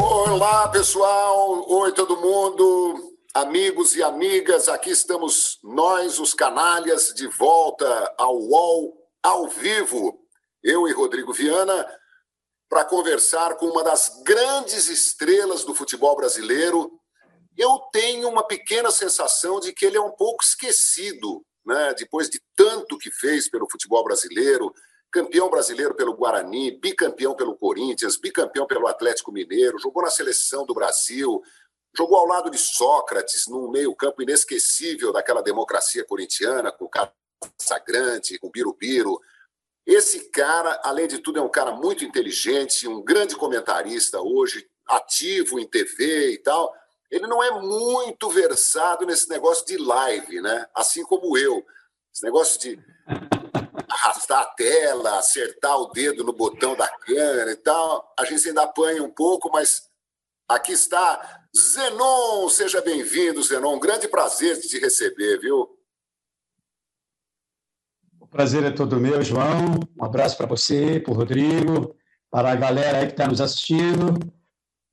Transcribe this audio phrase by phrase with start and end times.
[0.00, 1.68] Olá, pessoal.
[1.68, 3.18] Oi, todo mundo.
[3.34, 10.16] Amigos e amigas, aqui estamos nós, os canalhas, de volta ao UOL ao vivo.
[10.62, 11.84] Eu e Rodrigo Viana,
[12.68, 16.92] para conversar com uma das grandes estrelas do futebol brasileiro.
[17.56, 21.92] Eu tenho uma pequena sensação de que ele é um pouco esquecido, né?
[21.98, 24.72] depois de tanto que fez pelo futebol brasileiro,
[25.10, 30.74] campeão brasileiro pelo Guarani, bicampeão pelo Corinthians, bicampeão pelo Atlético Mineiro, jogou na seleção do
[30.74, 31.42] Brasil,
[31.96, 38.48] jogou ao lado de Sócrates, num meio-campo inesquecível daquela democracia corintiana, com o Casagrande, com
[38.48, 39.18] o Birubiru.
[39.86, 45.58] Esse cara, além de tudo, é um cara muito inteligente, um grande comentarista hoje, ativo
[45.58, 46.74] em TV e tal.
[47.10, 50.66] Ele não é muito versado nesse negócio de live, né?
[50.74, 51.64] Assim como eu.
[52.12, 52.78] Esse negócio de
[53.90, 58.14] arrastar a tela, acertar o dedo no botão da câmera e tal.
[58.18, 59.82] A gente ainda apanha um pouco, mas
[60.48, 62.48] aqui está Zenon.
[62.48, 63.76] Seja bem-vindo, Zenon.
[63.76, 65.68] Um grande prazer de te receber, viu?
[68.20, 69.80] O prazer é todo meu, João.
[69.98, 71.96] Um abraço para você, para o Rodrigo,
[72.30, 74.18] para a galera aí que está nos assistindo.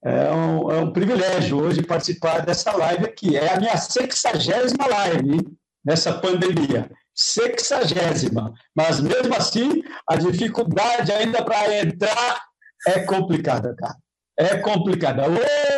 [0.03, 3.35] É um, é um, privilégio hoje participar dessa live aqui.
[3.35, 5.57] É a minha sexagésima live hein?
[5.83, 8.53] nessa pandemia sexagésima.
[8.75, 12.41] Mas mesmo assim, a dificuldade ainda para entrar
[12.87, 13.95] é complicada, cara.
[14.37, 15.23] É complicada.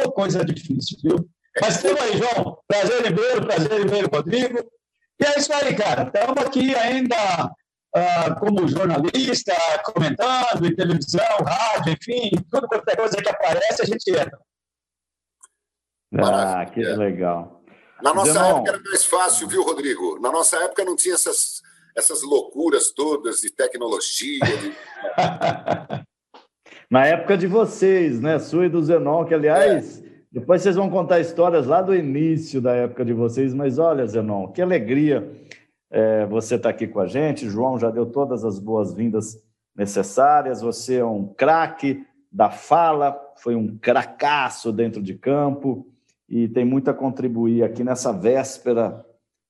[0.04, 1.30] Oh, coisa difícil, viu?
[1.62, 2.58] Mas estamos aí, João.
[2.68, 4.60] Prazer em ver, prazer em ver Rodrigo.
[5.20, 6.04] E é isso aí, cara.
[6.04, 7.52] Estamos aqui ainda
[7.96, 13.86] uh, como jornalista, comentando em televisão, rádio, enfim, tudo quanto é coisa que aparece, a
[13.86, 14.40] gente entra.
[16.20, 17.62] Ah, que legal.
[18.02, 20.20] Na nossa época era mais fácil, viu, Rodrigo?
[20.20, 21.62] Na nossa época não tinha essas,
[21.96, 24.40] essas loucuras todas de tecnologia.
[24.40, 24.74] De...
[26.90, 28.40] Na época de vocês, né?
[28.40, 30.04] Sua e do Zenon, que aliás, é.
[30.32, 34.48] depois vocês vão contar histórias lá do início da época de vocês, mas olha, Zenon,
[34.54, 35.30] que alegria
[35.92, 37.50] é, você estar tá aqui com a gente.
[37.50, 39.38] João já deu todas as boas-vindas
[39.76, 40.62] necessárias.
[40.62, 45.86] Você é um craque da fala, foi um cracaço dentro de campo
[46.30, 49.06] e tem muito a contribuir aqui nessa véspera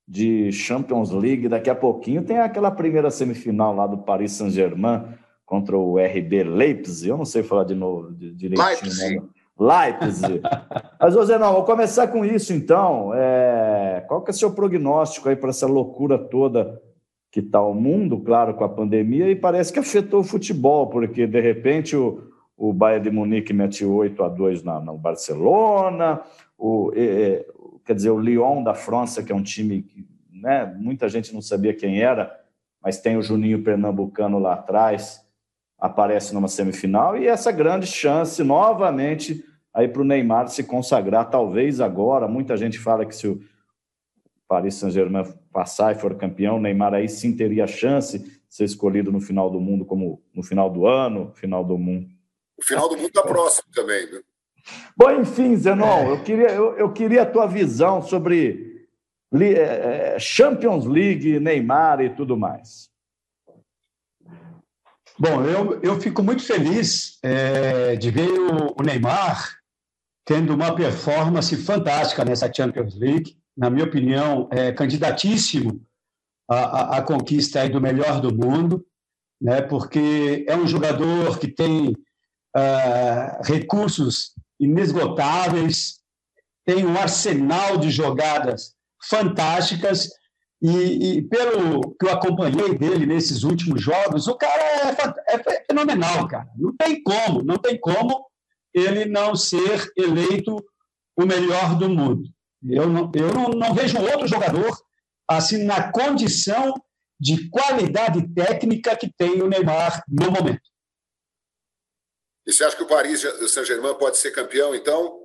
[0.08, 1.50] de Champions League.
[1.50, 5.04] Daqui a pouquinho tem aquela primeira semifinal lá do Paris Saint-Germain
[5.46, 7.10] contra o RB Leipzig.
[7.10, 8.68] Eu não sei falar de novo de, direitinho.
[8.68, 9.22] Leipzig.
[9.60, 10.42] Leipzig.
[11.00, 13.12] Mas, José, não, vou começar com isso então.
[13.14, 14.06] É...
[14.08, 16.82] Qual que é o seu prognóstico aí para essa loucura toda
[17.32, 21.28] que está o mundo, claro, com a pandemia, e parece que afetou o futebol, porque
[21.28, 22.24] de repente o,
[22.58, 26.22] o Bayern de Munique mete 8 a 2 na, no Barcelona,
[26.57, 27.45] o, é,
[27.85, 31.41] quer dizer, o Lyon da França, que é um time que né, muita gente não
[31.41, 32.38] sabia quem era,
[32.81, 35.25] mas tem o Juninho Pernambucano lá atrás,
[35.78, 41.79] aparece numa semifinal, e essa grande chance novamente aí para o Neymar se consagrar, talvez
[41.79, 43.40] agora, muita gente fala que se o
[44.47, 49.12] Paris Saint-Germain passar e for campeão, o Neymar aí sim teria chance de ser escolhido
[49.12, 52.07] no final do mundo, como no final do ano, final do mundo.
[52.57, 54.23] O final do mundo está próximo também, viu?
[54.95, 58.88] Bom, enfim, Zenon, eu, queria, eu, eu, queria a tua visão sobre
[59.33, 62.89] é, é, Champions League, Neymar e tudo mais.
[65.19, 69.57] Bom, eu, eu fico muito feliz é, de ver o, o, Neymar
[70.25, 73.38] tendo uma performance fantástica nessa Champions League.
[73.55, 75.81] Na minha opinião, é candidatíssimo
[76.49, 78.85] à, à, à conquista do melhor do mundo,
[79.41, 85.97] né, porque é um jogador que tem uh, recursos inesgotáveis,
[86.66, 88.75] tem um arsenal de jogadas
[89.09, 90.09] fantásticas
[90.62, 96.28] e, e, pelo que eu acompanhei dele nesses últimos jogos, o cara é, é, fenomenal,
[96.28, 96.50] cara.
[96.57, 98.25] Não tem como, não tem como
[98.73, 100.56] ele não ser eleito
[101.16, 102.23] o melhor do mundo.
[102.63, 104.75] Eu não, eu não, não vejo outro jogador
[105.29, 106.73] assim na condição
[107.19, 110.62] de qualidade técnica que tem o Neymar no momento.
[112.47, 115.20] E você acha que o Paris Saint-Germain pode ser campeão, então?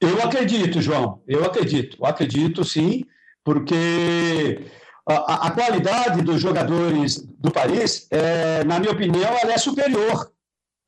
[0.00, 1.22] Eu acredito, João.
[1.28, 2.02] Eu acredito.
[2.02, 3.04] Acredito, sim,
[3.44, 4.64] porque
[5.06, 10.32] a, a qualidade dos jogadores do Paris, é, na minha opinião, ela é superior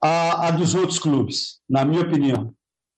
[0.02, 2.54] à, à dos outros clubes, na minha opinião.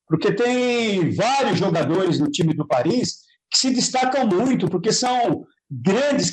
[0.06, 6.30] Porque tem vários jogadores no time do Paris que se destacam muito, porque são grandes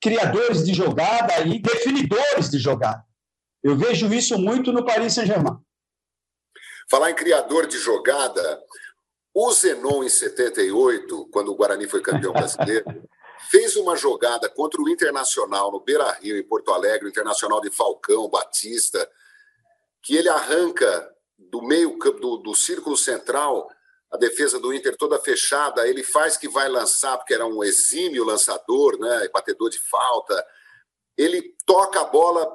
[0.00, 3.04] criadores de jogada e definidores de jogada.
[3.62, 5.58] Eu vejo isso muito no Paris Saint-Germain.
[6.90, 8.62] Falar em criador de jogada,
[9.34, 12.84] o Zenon, em 78, quando o Guarani foi campeão brasileiro,
[13.50, 17.70] fez uma jogada contra o Internacional no Beira Rio, em Porto Alegre, o Internacional de
[17.70, 19.08] Falcão, Batista,
[20.02, 23.68] que ele arranca do meio do, do círculo central
[24.12, 28.24] a defesa do Inter toda fechada, ele faz que vai lançar, porque era um exímio
[28.24, 30.46] lançador, né, batedor de falta.
[31.16, 32.46] Ele toca a bola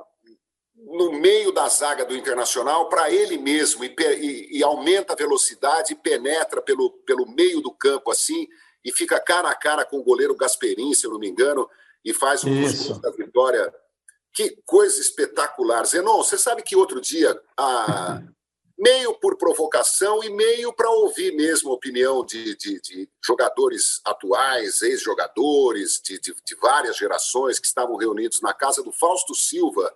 [0.88, 5.94] no meio da zaga do Internacional para ele mesmo e, e, e, aumenta a velocidade
[5.94, 8.48] e penetra pelo, pelo meio do campo assim
[8.86, 11.70] e fica cara a cara com o goleiro Gasperin, se eu não me engano,
[12.06, 13.74] e faz um gols da vitória.
[14.34, 15.86] Que coisa espetacular.
[15.86, 18.22] Zenon, você sabe que outro dia, a,
[18.78, 24.82] meio por provocação e meio para ouvir mesmo a opinião de, de, de jogadores atuais,
[24.82, 29.94] ex-jogadores de, de várias gerações que estavam reunidos na casa do Fausto Silva,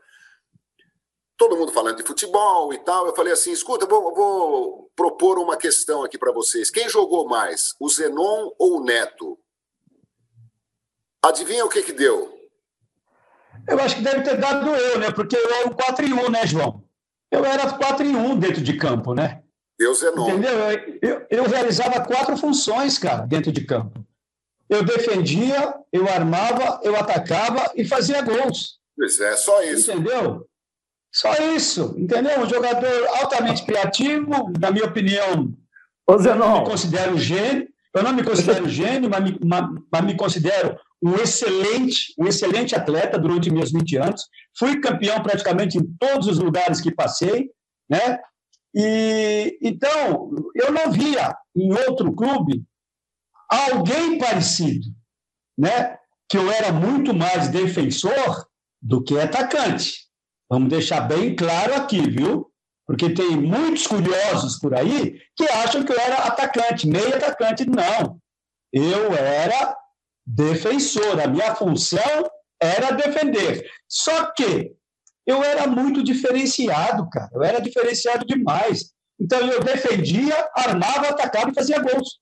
[1.42, 3.08] todo mundo falando de futebol e tal.
[3.08, 6.70] Eu falei assim: escuta, vou, vou propor uma questão aqui para vocês.
[6.70, 9.40] Quem jogou mais, o Zenon ou o Neto?
[11.24, 12.32] Adivinha o que, que deu?
[13.68, 15.12] Eu acho que deve ter dado eu, né?
[15.12, 16.84] Porque eu era um 4 em 1, né, João?
[17.32, 19.42] Eu era 4 em 1 dentro de campo, né?
[19.80, 20.30] Deus Zenon.
[20.30, 20.52] Entendeu?
[21.02, 24.06] Eu, eu realizava quatro funções, cara, dentro de campo.
[24.70, 28.80] Eu defendia, eu armava, eu atacava e fazia gols.
[28.96, 29.92] Pois é, só isso.
[29.92, 30.48] Entendeu?
[31.12, 32.40] Só isso, entendeu?
[32.40, 35.54] Um jogador altamente criativo, na minha opinião.
[36.08, 36.56] Ô, Zenon.
[36.56, 37.68] Eu me considero gênio.
[37.94, 39.38] Eu não me considero gênio, mas me,
[39.92, 44.30] mas me considero um excelente, um excelente atleta durante meus 20 anos.
[44.58, 47.50] Fui campeão praticamente em todos os lugares que passei,
[47.90, 48.20] né?
[48.74, 52.64] E então eu não via em outro clube
[53.50, 54.88] alguém parecido,
[55.58, 55.98] né?
[56.30, 58.48] Que eu era muito mais defensor
[58.82, 60.01] do que atacante.
[60.52, 62.52] Vamos deixar bem claro aqui, viu?
[62.86, 67.66] Porque tem muitos curiosos por aí que acham que eu era atacante, meio atacante.
[67.66, 68.18] Não.
[68.74, 69.74] Eu era
[70.28, 71.22] defensor.
[71.22, 72.30] A minha função
[72.62, 73.66] era defender.
[73.88, 74.74] Só que
[75.26, 77.30] eu era muito diferenciado, cara.
[77.34, 78.92] Eu era diferenciado demais.
[79.18, 82.20] Então eu defendia, armava, atacava e fazia gols.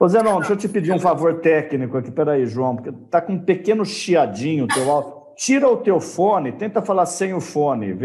[0.00, 2.10] Ô Zenon, deixa eu te pedir um favor técnico aqui.
[2.10, 5.19] Peraí, João, porque tá com um pequeno chiadinho teu áudio.
[5.40, 7.96] Tira o teu fone, tenta falar sem o fone,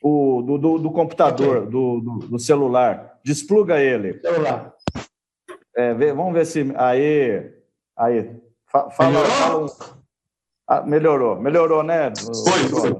[0.00, 1.70] o, do, do, do computador, okay.
[1.70, 3.18] do, do, do, celular.
[3.24, 4.20] Despluga ele.
[4.20, 4.72] Celular.
[5.76, 6.72] É, vê, vamos ver se.
[6.76, 7.52] Aí.
[7.98, 8.36] Aí.
[8.64, 9.32] Fa, fala, melhorou?
[9.32, 9.66] Fala um...
[10.68, 12.12] ah, melhorou, melhorou, né?
[12.14, 12.94] Foi,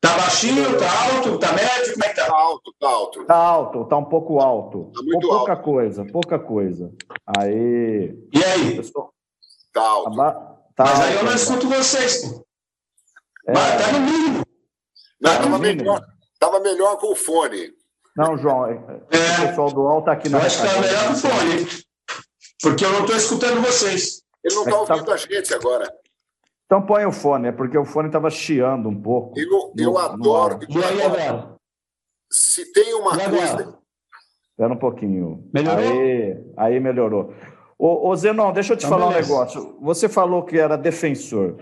[0.00, 1.92] Tá baixinho, tá alto, tá médio?
[1.92, 2.26] Como é que tá?
[2.26, 3.24] Tá alto, tá alto.
[3.24, 4.90] Tá alto, tá um pouco alto.
[4.92, 5.62] Tá muito pouca alto.
[5.62, 6.92] coisa, pouca coisa.
[7.38, 8.18] Aí.
[8.34, 8.82] E aí?
[9.72, 10.16] Tá alto.
[10.74, 12.44] Tá Mas aí eu não escuto vocês, pô.
[13.46, 13.52] É...
[13.52, 14.44] Mas tá no mínimo.
[15.20, 16.00] Não, tá tava, melhor,
[16.38, 17.72] tava melhor com o fone.
[18.16, 18.74] Não, João, é...
[18.74, 20.38] o pessoal do UOL está aqui na.
[20.38, 21.84] Eu acho que tá melhor com o fone,
[22.62, 24.22] porque eu não estou escutando vocês.
[24.44, 25.14] Ele não está é ouvindo tá...
[25.14, 25.92] a gente agora.
[26.66, 29.38] Então põe o fone, é porque o fone estava chiando um pouco.
[29.38, 30.58] Eu, eu no, adoro.
[30.68, 30.80] No...
[30.80, 31.54] E aí, agora?
[32.30, 33.78] Se tem uma coisa.
[34.50, 35.48] Espera um pouquinho.
[35.52, 35.84] Melhorou?
[35.84, 37.34] Aí, aí melhorou.
[37.78, 39.28] Ô, ô Zenon, deixa eu te então, falar beleza.
[39.28, 39.78] um negócio.
[39.80, 41.56] Você falou que era defensor.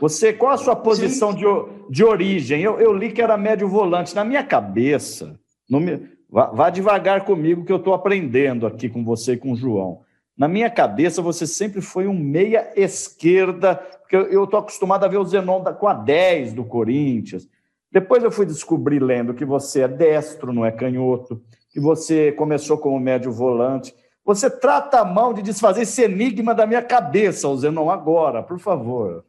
[0.00, 1.44] Você, qual a sua posição de,
[1.88, 2.60] de origem?
[2.60, 4.14] Eu, eu li que era médio volante.
[4.14, 5.38] Na minha cabeça,
[5.68, 9.56] me, vá, vá, devagar comigo que eu estou aprendendo aqui com você e com o
[9.56, 10.00] João.
[10.36, 15.18] Na minha cabeça, você sempre foi um meia esquerda, porque eu estou acostumado a ver
[15.18, 17.48] o Zenon com a 10 do Corinthians.
[17.90, 21.40] Depois eu fui descobrir, lendo, que você é destro, não é canhoto,
[21.70, 23.94] que você começou como médio volante.
[24.24, 28.58] Você trata a mão de desfazer esse enigma da minha cabeça, o Zenon, agora, por
[28.58, 29.24] favor.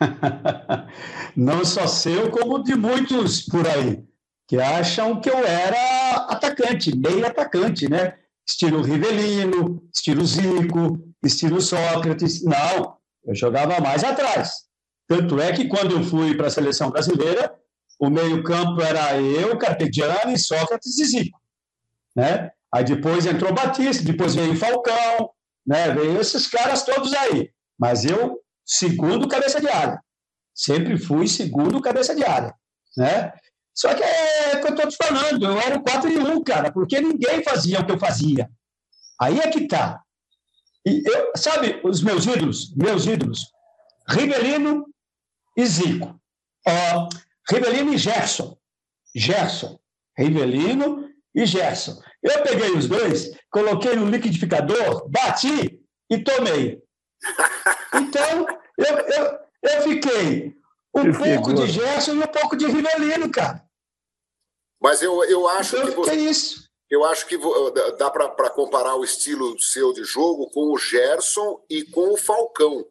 [1.36, 4.04] Não só seu, como de muitos por aí,
[4.46, 8.14] que acham que eu era atacante, meio atacante, né?
[8.46, 12.44] Estilo Rivelino, estilo Zico, estilo Sócrates.
[12.44, 14.64] Não, eu jogava mais atrás.
[15.08, 17.54] Tanto é que quando eu fui para a seleção brasileira,
[17.98, 21.40] o meio-campo era eu, Carpegiani, Sócrates e Zico.
[22.14, 22.50] Né?
[22.72, 25.30] Aí depois entrou Batista, depois veio Falcão,
[25.66, 25.92] né?
[25.94, 27.50] veio esses caras todos aí.
[27.78, 30.00] Mas eu segundo cabeça de área.
[30.54, 32.54] Sempre fui segundo cabeça de área.
[32.96, 33.32] Né?
[33.74, 36.44] Só que é o que eu estou te falando, eu era o 4 em 1,
[36.44, 38.48] cara, porque ninguém fazia o que eu fazia.
[39.20, 40.00] Aí é que tá.
[40.86, 41.02] E
[41.36, 43.50] sabe, os meus ídolos, meus ídolos,
[44.08, 44.86] Rivelino
[45.56, 46.20] e Zico.
[46.66, 47.08] Uh,
[47.50, 48.56] Rivelino e Gerson.
[49.14, 49.78] Gerson.
[50.16, 52.00] Rivelino e Gerson.
[52.22, 55.80] Eu peguei os dois, coloquei no liquidificador, bati
[56.10, 56.83] e tomei.
[57.94, 60.56] Então, eu, eu, eu fiquei
[60.94, 61.66] um que pouco figura.
[61.66, 63.64] de Gerson e um pouco de Rivelino, cara.
[64.80, 66.68] Mas eu, eu acho então, que você, é isso.
[66.90, 67.38] Eu acho que
[67.98, 72.86] dá para comparar o estilo seu de jogo com o Gerson e com o Falcão,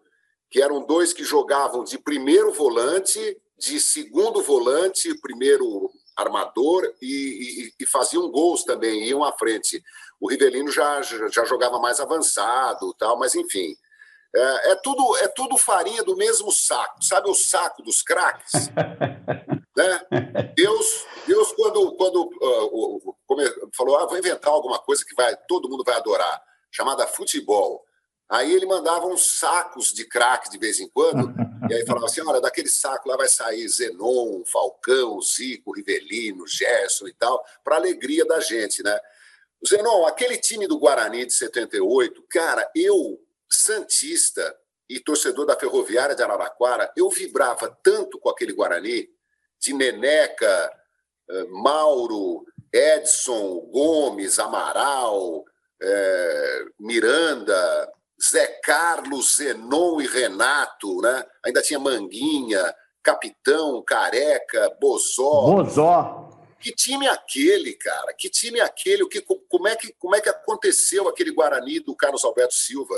[0.50, 7.74] que eram dois que jogavam de primeiro volante, de segundo volante, primeiro armador e, e,
[7.84, 9.84] e, faziam gols também, iam à frente.
[10.20, 13.75] O Rivelino já, já jogava mais avançado, tal, mas enfim.
[14.36, 18.52] É, é, tudo, é tudo farinha do mesmo saco, sabe o saco dos craques?
[19.78, 20.02] né?
[20.56, 23.16] Deus, Deus quando, quando uh, uh,
[23.75, 27.86] falou, ah, vou inventar alguma coisa que vai, todo mundo vai adorar, chamada futebol.
[28.30, 31.32] Aí ele mandava uns sacos de craque de vez em quando,
[31.70, 37.08] e aí falava assim: olha, daquele saco lá vai sair Zenon, Falcão, Zico, Rivelino, Gerson
[37.08, 38.98] e tal, para alegria da gente, né?
[39.68, 43.20] Zenon, aquele time do Guarani de 78, cara, eu,
[43.53, 44.55] Santista
[44.89, 49.07] e torcedor da Ferroviária de Araraquara, eu vibrava tanto com aquele Guarani,
[49.60, 50.72] de Neneca,
[51.29, 55.45] eh, Mauro, Edson, Gomes, Amaral,
[55.81, 57.91] é, Miranda,
[58.22, 61.25] Zé Carlos, Zenon e Renato, né?
[61.45, 65.41] Ainda tinha Manguinha, Capitão, Careca, Bozó.
[65.41, 66.29] Bozó.
[66.60, 68.13] Que time é aquele, cara?
[68.17, 69.03] Que time é aquele?
[69.03, 72.95] O que, como, é que, como é que aconteceu aquele Guarani do Carlos Alberto Silva?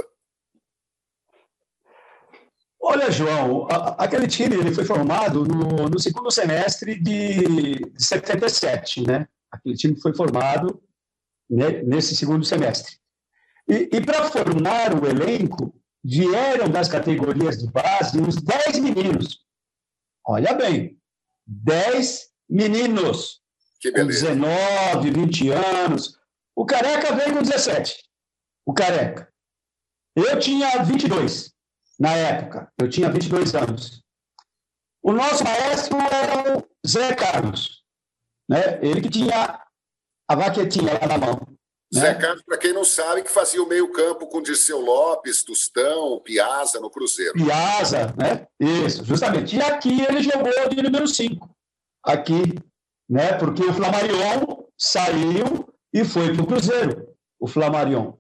[2.88, 9.01] Olha, João, a, aquele time ele foi formado no, no segundo semestre de, de 77,
[9.08, 9.27] né?
[9.51, 10.80] Aquele time foi formado
[11.50, 12.98] né, nesse segundo semestre.
[13.68, 15.74] E, e para formar o elenco,
[16.04, 19.39] vieram das categorias de base uns 10 meninos.
[20.24, 20.96] Olha bem,
[21.48, 23.42] 10 meninos.
[23.96, 26.20] Com 19, 20 anos.
[26.56, 28.04] O Careca veio com 17.
[28.63, 29.27] O Careca.
[30.15, 31.54] Eu tinha 22
[32.00, 32.72] na época.
[32.78, 34.04] Eu tinha 22 anos.
[35.04, 37.84] O nosso maestro era o Zé Carlos.
[38.50, 38.80] Né?
[38.82, 39.62] Ele que tinha
[40.28, 41.56] a vaquetinha lá na mão.
[41.94, 42.02] Né?
[42.02, 46.80] Zé Carlos, para quem não sabe, que fazia o meio-campo com Dirceu Lopes, Tostão, Piazza
[46.80, 47.34] no Cruzeiro.
[47.34, 48.48] Piazza, né?
[48.60, 49.56] Isso, justamente.
[49.56, 51.50] E aqui ele jogou de número 5.
[52.04, 52.42] Aqui,
[53.10, 53.34] né?
[53.34, 58.14] Porque o Flamarion saiu e foi para o Cruzeiro, o Flamarion.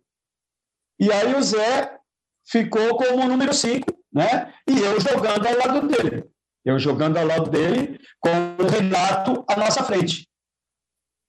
[0.99, 1.99] E aí o Zé
[2.47, 4.53] ficou como número 5, né?
[4.67, 6.25] E eu jogando ao lado dele.
[6.63, 10.27] Eu jogando ao lado dele com o Renato à nossa frente.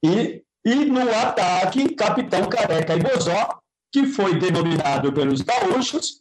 [0.02, 3.60] E e no ataque, Capitão Careca e Bozó,
[3.92, 6.20] que foi denominado pelos gaúchos,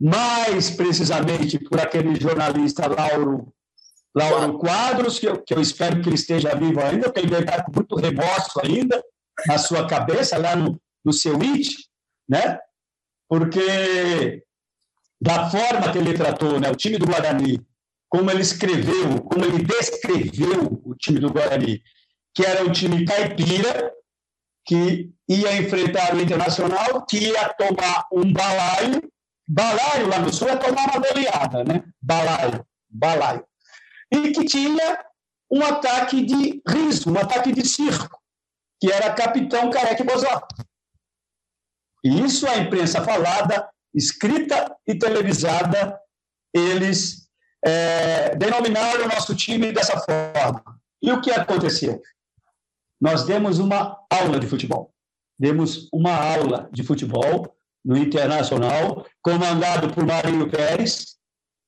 [0.00, 3.54] mais precisamente por aquele jornalista Lauro,
[4.12, 7.62] Lauro Quadros, que eu, que eu espero que ele esteja vivo ainda, porque ele está
[7.62, 9.00] com muito remorso ainda
[9.46, 11.70] na sua cabeça, lá no, no seu IT,
[12.28, 12.58] né?
[13.30, 14.42] Porque
[15.22, 17.64] da forma que ele tratou né, o time do Guarani,
[18.08, 21.80] como ele escreveu, como ele descreveu o time do Guarani,
[22.34, 23.92] que era o time caipira,
[24.66, 29.00] que ia enfrentar o Internacional, que ia tomar um balaio.
[29.46, 31.84] Balaio lá no Sul é tomar uma goleada, né?
[32.02, 33.44] Balaio, balaio.
[34.10, 35.04] E que tinha
[35.52, 38.18] um ataque de riso, um ataque de circo,
[38.80, 40.46] que era Capitão Careque Bozó.
[42.04, 45.98] E isso a imprensa falada, escrita e televisada,
[46.54, 47.28] eles
[47.64, 50.62] é, denominaram o nosso time dessa forma.
[51.02, 52.00] E o que aconteceu?
[53.00, 54.92] nós demos uma aula de futebol.
[55.38, 61.16] Demos uma aula de futebol no Internacional, comandado por Marinho Pérez,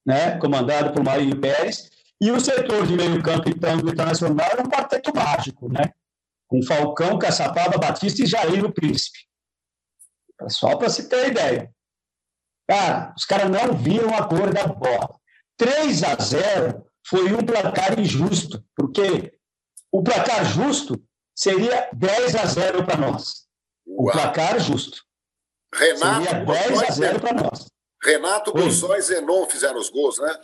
[0.05, 0.37] né?
[0.39, 1.89] comandado por Marinho Pérez,
[2.21, 5.91] e o setor de meio campo, então, do Internacional era um quarteto mágico, né?
[6.47, 9.21] com Falcão, Caçapava, Batista e Jair, o Príncipe.
[10.49, 11.71] Só para se ter ideia.
[12.69, 15.15] Cara, os caras não viram a cor da bola.
[15.57, 19.33] 3 a 0 foi um placar injusto, porque
[19.91, 21.03] o placar justo
[21.35, 23.47] seria 10 a 0 para nós.
[23.85, 24.13] O Uau.
[24.13, 25.03] placar justo.
[25.75, 27.67] Renato seria 10 a 0 para nós.
[28.03, 30.41] Renato Bolsói e Zenon fizeram os gols, né?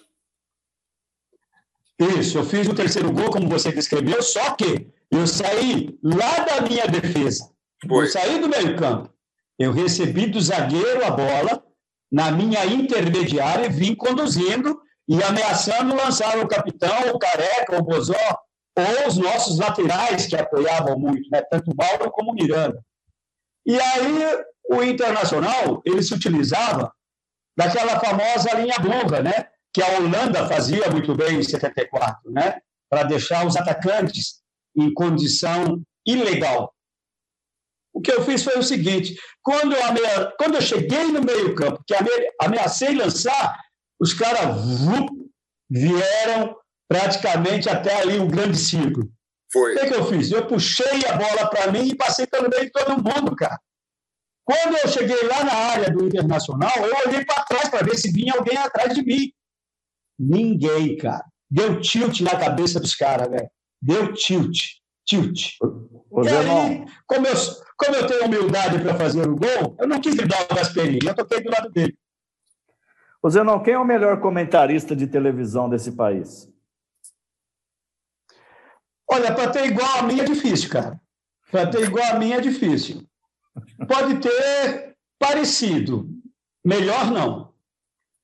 [1.98, 6.60] Isso, eu fiz o terceiro gol, como você descreveu, só que eu saí lá da
[6.60, 7.50] minha defesa.
[7.88, 8.04] Foi.
[8.04, 9.12] Eu saí do meio campo.
[9.58, 11.64] Eu recebi do zagueiro a bola
[12.10, 18.14] na minha intermediária e vim conduzindo e ameaçando lançar o capitão, o careca, o bozó,
[18.76, 21.42] ou os nossos laterais que apoiavam muito, né?
[21.50, 22.80] tanto Mauro como Miranda.
[23.66, 26.92] E aí o Internacional, ele se utilizava
[27.56, 29.48] daquela famosa linha longa, né?
[29.72, 32.60] que a Holanda fazia muito bem em 74, né?
[32.88, 34.40] para deixar os atacantes
[34.76, 36.72] em condição ilegal.
[37.98, 40.32] O que eu fiz foi o seguinte: quando eu, amea...
[40.38, 41.94] quando eu cheguei no meio-campo, que
[42.40, 43.58] ameacei lançar,
[44.00, 44.56] os caras
[45.68, 46.56] vieram
[46.88, 49.10] praticamente até ali um grande círculo.
[49.52, 49.74] Foi.
[49.74, 50.30] O que, que eu fiz?
[50.30, 53.58] Eu puxei a bola para mim e passei pelo meio de todo mundo, cara.
[54.44, 58.12] Quando eu cheguei lá na área do Internacional, eu olhei para trás para ver se
[58.12, 59.32] vinha alguém atrás de mim.
[60.16, 61.24] Ninguém, cara.
[61.50, 63.50] Deu tilt na cabeça dos caras, velho.
[63.82, 64.56] deu tilt.
[65.04, 65.54] Tilt.
[66.10, 67.34] Ô, e aí, como eu,
[67.78, 71.14] como eu tenho humildade para fazer o gol, eu não quis dar o Gasperini, eu
[71.14, 71.97] toquei do lado dele.
[73.23, 76.49] Ô, Zenon, quem é o melhor comentarista de televisão desse país?
[79.11, 81.00] Olha, para ter igual a mim é difícil, cara.
[81.50, 83.08] Para ter igual a mim é difícil.
[83.88, 86.08] Pode ter parecido.
[86.64, 87.54] Melhor não.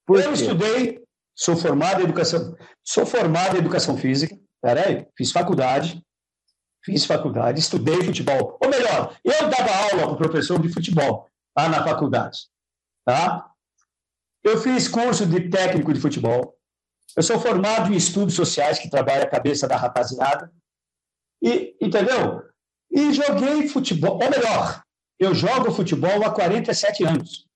[0.04, 0.34] Por eu quê?
[0.34, 4.36] estudei, sou formado em educação, sou formado em educação física.
[4.60, 6.04] Peraí, fiz faculdade,
[6.84, 8.58] fiz faculdade, estudei futebol.
[8.60, 12.48] Ou melhor, eu dava aula para o professor de futebol lá na faculdade.
[13.04, 13.50] Tá?
[14.42, 16.56] Eu fiz curso de técnico de futebol.
[17.16, 20.52] Eu sou formado em estudos sociais, que trabalha a cabeça da rapaziada.
[21.42, 22.42] E, entendeu?
[22.90, 24.82] E joguei futebol, ou melhor,
[25.18, 27.46] eu jogo futebol há 47 anos.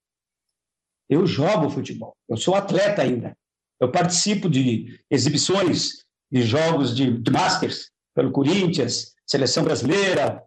[1.08, 2.16] Eu jogo futebol.
[2.28, 3.36] Eu sou atleta ainda.
[3.80, 10.44] Eu participo de exibições de jogos de, de Masters pelo Corinthians, seleção brasileira.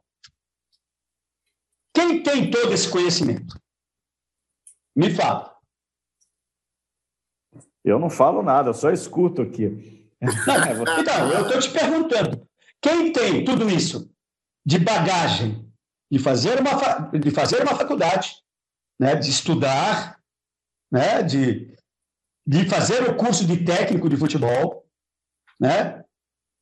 [1.93, 3.59] Quem tem todo esse conhecimento?
[4.95, 5.55] Me fala.
[7.83, 10.09] Eu não falo nada, eu só escuto aqui.
[10.21, 12.47] Então, eu estou te perguntando.
[12.81, 14.11] Quem tem tudo isso
[14.65, 15.71] de bagagem
[16.11, 18.35] de fazer uma, de fazer uma faculdade,
[18.99, 20.19] né, de estudar,
[20.91, 21.73] né, de,
[22.45, 24.85] de fazer o curso de técnico de futebol,
[25.59, 26.03] né,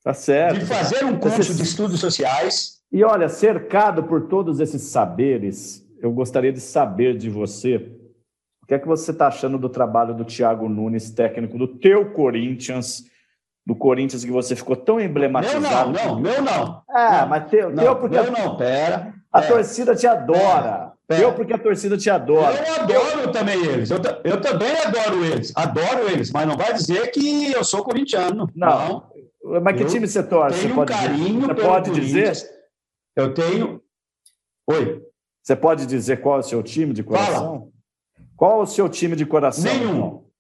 [0.04, 0.60] Tá certo.
[0.60, 2.80] de fazer um curso Esses- de estudos sociais.
[2.92, 7.76] E olha, cercado por todos esses saberes, eu gostaria de saber de você
[8.64, 12.12] o que é que você está achando do trabalho do Thiago Nunes, técnico do teu
[12.12, 13.04] Corinthians,
[13.66, 15.92] do Corinthians que você ficou tão Meu emblematizado.
[15.92, 16.82] não, não, meu não.
[16.90, 19.14] Ah, mas teu, Não, teu porque meu não, pera.
[19.32, 19.54] a pera.
[19.54, 20.94] torcida te adora.
[21.08, 21.22] Pera.
[21.22, 22.56] Teu porque a torcida te adora.
[22.56, 23.90] Eu adoro também eles.
[23.92, 25.52] Eu, eu também adoro eles.
[25.56, 28.48] Adoro eles, mas não vai dizer que eu sou corintiano.
[28.56, 29.04] Não.
[29.62, 30.62] Mas que Eu time você torce?
[30.62, 32.34] Tenho Você um pode, carinho você pode dizer?
[33.16, 33.82] Eu tenho.
[34.68, 35.04] Oi.
[35.42, 37.72] Você pode dizer qual é o seu time de coração?
[38.36, 39.64] Qual é o seu time de coração?
[39.64, 39.90] Nenhum.
[39.90, 40.32] irmão?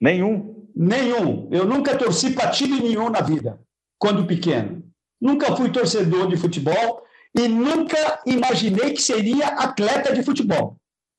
[0.00, 0.68] Nenhum?
[0.74, 1.48] Nenhum.
[1.50, 3.60] Eu nunca torci para time nenhum na vida,
[3.98, 4.82] quando pequeno.
[5.20, 7.02] Nunca fui torcedor de futebol
[7.34, 10.76] e nunca imaginei que seria atleta de futebol,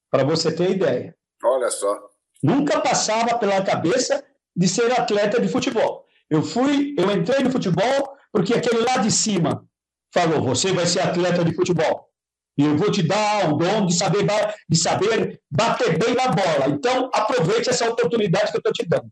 [0.09, 1.15] para você ter ideia.
[1.43, 2.09] Olha só.
[2.41, 4.23] Nunca passava pela cabeça
[4.55, 6.04] de ser atleta de futebol.
[6.29, 9.65] Eu fui, eu entrei no futebol porque aquele lá de cima
[10.13, 12.09] falou: você vai ser atleta de futebol.
[12.57, 14.25] E eu vou te dar o dom de saber,
[14.69, 16.69] de saber bater bem na bola.
[16.69, 19.09] Então, aproveite essa oportunidade que eu estou te dando.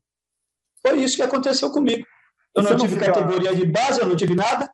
[0.82, 2.06] Foi isso que aconteceu comigo.
[2.56, 4.72] Eu Você não não tive fica- categoria de base, eu não tive nada.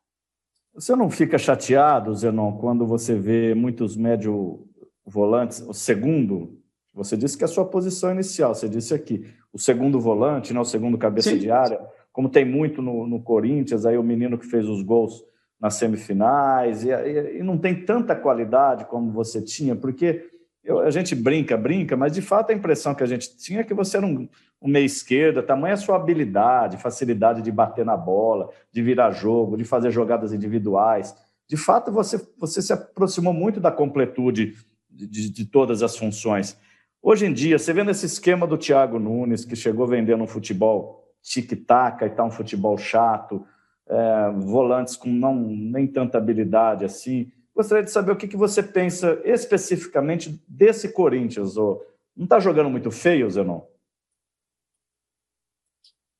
[0.73, 4.67] Você não fica chateado, Zenon, quando você vê muitos médio
[5.03, 6.61] volantes, o segundo,
[6.93, 10.59] você disse que é a sua posição inicial, você disse aqui, o segundo volante, né,
[10.59, 11.39] o segundo cabeça Sim.
[11.39, 11.79] de área,
[12.19, 15.23] como tem muito no, no Corinthians, aí o menino que fez os gols
[15.57, 20.27] nas semifinais, e, e- e não tem tanta qualidade como você tinha, porque
[20.61, 23.63] eu- a gente brinca, brinca, mas de fato a impressão que a gente tinha é
[23.63, 24.27] que você era um,
[24.61, 29.55] um meia esquerda, tamanha a sua habilidade, facilidade de bater na bola, de virar jogo,
[29.55, 31.15] de fazer jogadas individuais.
[31.47, 34.55] De fato, você, você se aproximou muito da completude
[34.91, 36.57] de, de- de todas as funções.
[37.01, 40.99] Hoje em dia, você vendo esse esquema do Thiago Nunes, que chegou vendendo um futebol
[41.29, 43.45] tic-tac e tá um futebol chato,
[43.87, 47.31] é, volantes com não, nem tanta habilidade assim.
[47.55, 51.55] Gostaria de saber o que, que você pensa especificamente desse Corinthians.
[51.57, 51.83] ô.
[52.15, 53.61] Não está jogando muito feio, Zenon?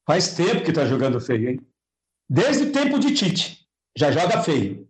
[0.05, 1.59] Faz tempo que está jogando feio, hein?
[2.29, 3.67] Desde o tempo de Tite,
[3.97, 4.87] já joga feio.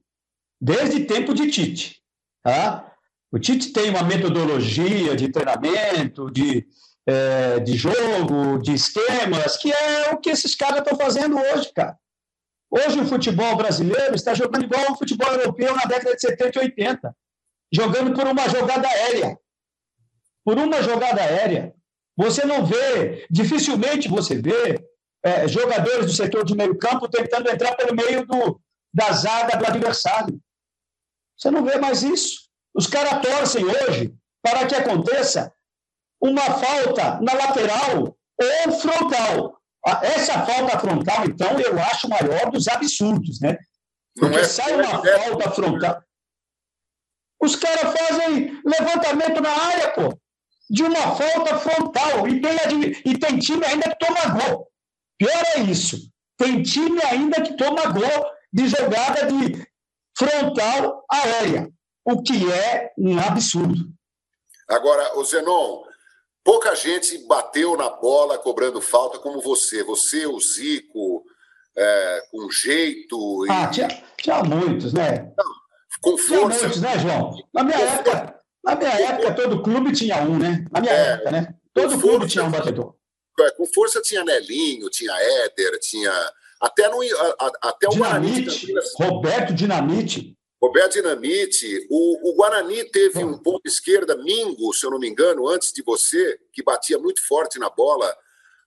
[0.61, 2.01] Desde tempo de Tite.
[2.43, 2.93] Tá?
[3.31, 6.67] O Tite tem uma metodologia de treinamento, de,
[7.09, 11.97] eh, de jogo, de esquemas, que é o que esses caras estão fazendo hoje, cara.
[12.69, 16.61] Hoje o futebol brasileiro está jogando igual o futebol europeu na década de 70 e
[16.65, 17.17] 80,
[17.73, 19.39] jogando por uma jogada aérea.
[20.45, 21.73] Por uma jogada aérea.
[22.15, 24.79] Você não vê, dificilmente você vê
[25.23, 28.61] é, jogadores do setor de meio campo tentando entrar pelo meio do,
[28.93, 30.39] da zaga do adversário.
[31.35, 32.49] Você não vê mais isso.
[32.71, 35.51] Os caras torcem hoje para que aconteça
[36.21, 39.59] uma falta na lateral ou frontal.
[40.03, 43.57] Essa falta frontal, então, eu acho o maior dos absurdos, né?
[44.15, 46.03] Porque é sai uma é- falta frontal.
[47.41, 50.19] Os caras fazem levantamento na área, pô,
[50.69, 52.27] de uma falta frontal.
[52.27, 54.67] E tem, e tem time ainda que toma gol.
[55.17, 55.97] Pior é isso.
[56.37, 59.65] Tem time ainda que toma gol de jogada de
[60.17, 61.69] frontal aérea,
[62.03, 63.89] o que é um absurdo.
[64.67, 65.83] Agora, o Zenon,
[66.49, 69.83] pouca gente bateu na bola cobrando falta como você.
[69.83, 71.23] Você, o Zico,
[71.77, 73.45] é, com jeito.
[73.45, 73.51] E...
[73.51, 75.31] Ah, tinha, tinha muitos, né?
[75.37, 75.45] Não,
[76.01, 76.57] com força.
[76.57, 77.37] Tinha muitos, né, João?
[77.53, 80.65] Na minha época, na minha época, todo clube tinha um, né?
[80.71, 81.55] Na minha é, época, né?
[81.71, 82.95] Todo clube força, tinha um batedor.
[83.41, 86.11] É, com força tinha Nelinho, tinha Éder, tinha.
[86.59, 86.97] Até, no,
[87.61, 88.89] até o Dinamite, Guarani.
[88.97, 90.35] Roberto Dinamite.
[90.61, 91.87] Roberto Dinamite.
[91.89, 95.81] O, o Guarani teve um ponto esquerda, Mingo, se eu não me engano, antes de
[95.81, 98.13] você, que batia muito forte na bola.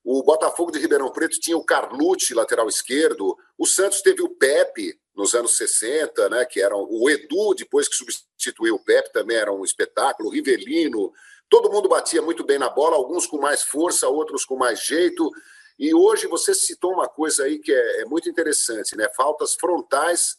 [0.04, 3.36] O Botafogo de Ribeirão Preto tinha o Carlucci, lateral esquerdo.
[3.56, 7.94] O Santos teve o Pepe, nos anos 60, né, que era o Edu, depois que
[7.94, 10.28] substituiu o Pepe, também era um espetáculo.
[10.28, 11.12] O Rivelino.
[11.48, 15.30] Todo mundo batia muito bem na bola, alguns com mais força, outros com mais jeito.
[15.78, 19.08] E hoje você citou uma coisa aí que é, é muito interessante, né?
[19.14, 20.38] Faltas frontais,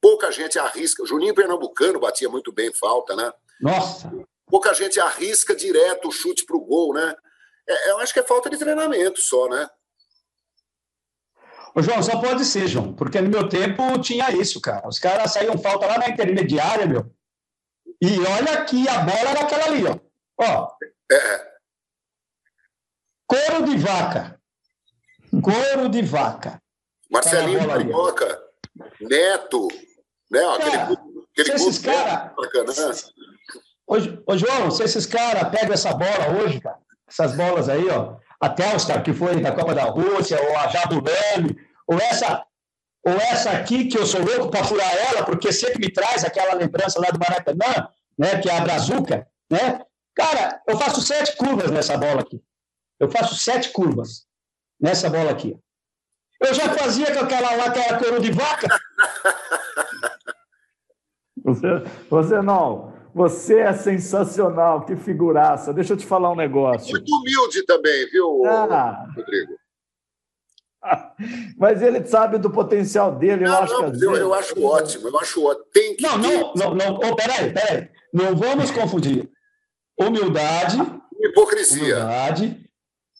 [0.00, 1.04] pouca gente arrisca.
[1.06, 3.32] Juninho Pernambucano batia muito bem falta, né?
[3.60, 4.10] Nossa!
[4.46, 7.14] Pouca gente arrisca direto o chute para o gol, né?
[7.68, 9.68] É, eu acho que é falta de treinamento só, né?
[11.74, 14.88] Ô, João, só pode ser, João, porque no meu tempo tinha isso, cara.
[14.88, 17.14] Os caras saíam falta lá na intermediária, meu.
[18.02, 19.98] E olha que a bola era aquela ali, ó.
[20.40, 20.72] Ó.
[21.12, 21.50] É.
[23.26, 24.40] Couro de vaca.
[25.42, 26.60] Couro de vaca.
[27.10, 28.49] Marcelinho Carioca,
[29.00, 29.68] Neto,
[30.30, 30.40] né?
[30.54, 30.92] Aquele, cara,
[31.32, 33.12] aquele se esses caras.
[33.86, 38.16] Ô, ô, João, se esses caras pegam essa bola hoje, cara, essas bolas aí, ó,
[38.40, 42.44] a Telstar, que foi da Copa da Rússia, ou a Jabulani, ou essa,
[43.04, 46.54] ou essa aqui, que eu sou louco para furar ela, porque sempre me traz aquela
[46.54, 49.80] lembrança lá do Maracanã, né, que é a Brazuca, né?
[50.14, 52.42] Cara, eu faço sete curvas nessa bola aqui.
[52.98, 54.26] Eu faço sete curvas
[54.78, 55.56] nessa bola aqui.
[56.40, 58.68] Eu já fazia com aquela lá que era couro de vaca.
[61.42, 61.66] Você,
[62.08, 62.92] você não.
[63.14, 65.72] Você é sensacional, que figuraça.
[65.72, 66.90] Deixa eu te falar um negócio.
[66.92, 69.06] Muito humilde também, viu, ah.
[69.16, 69.54] Rodrigo?
[71.58, 74.04] Mas ele sabe do potencial dele, não, eu acho não, que.
[74.04, 75.66] Eu, eu acho ótimo, eu acho ótimo.
[75.72, 76.94] Tem que não, não, não, não.
[76.94, 77.88] Oh, peraí, peraí.
[78.12, 79.28] Não vamos confundir.
[79.98, 80.78] Humildade.
[81.20, 81.96] Hipocrisia.
[81.96, 82.70] Humildade.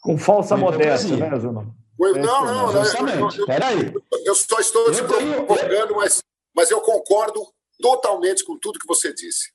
[0.01, 1.75] Com falsa modéstia, né, Zuma?
[2.01, 2.85] Não, não, não.
[2.85, 3.45] Justamente.
[3.45, 3.93] Peraí.
[4.25, 6.23] Eu só estou te provocando, mas,
[6.55, 7.47] mas eu concordo
[7.81, 9.53] totalmente com tudo que você disse.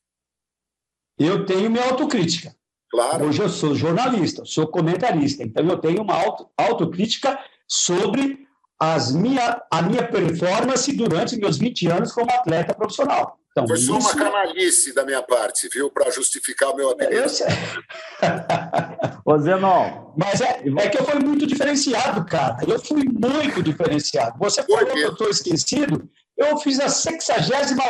[1.18, 2.56] Eu tenho minha autocrítica.
[2.92, 3.26] Claro.
[3.26, 8.48] Hoje eu sou jornalista, sou comentarista, então eu tenho uma auto, autocrítica sobre
[8.80, 13.40] as minha, a minha performance durante meus 20 anos como atleta profissional.
[13.56, 14.10] Então, Foi só isso...
[14.10, 17.22] uma canalice da minha parte, viu, para justificar o meu apelido.
[17.22, 17.48] Eu sei.
[19.24, 20.12] Ô, Zenon.
[20.18, 22.58] Mas é, é que eu fui muito diferenciado, cara.
[22.68, 24.38] Eu fui muito diferenciado.
[24.40, 26.06] Você falou que eu estou esquecido.
[26.38, 27.34] Eu fiz a 60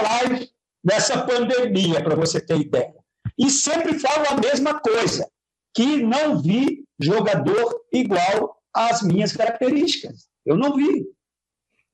[0.04, 0.47] live
[0.84, 2.93] nessa pandemia, para você ter ideia.
[3.36, 5.28] E sempre falo a mesma coisa,
[5.73, 10.28] que não vi jogador igual às minhas características.
[10.45, 11.08] Eu não vi.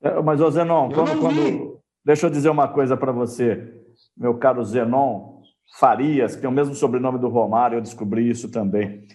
[0.02, 1.81] É, mas, ô Zenon, quando, quando...
[2.04, 3.72] deixa eu dizer uma coisa para você,
[4.16, 5.40] meu caro Zenon
[5.78, 9.06] Farias, que tem o mesmo sobrenome do Romário, eu descobri isso também.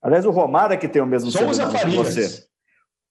[0.00, 2.48] Aliás, o Romário é que tem o mesmo Souza sobrenome que você.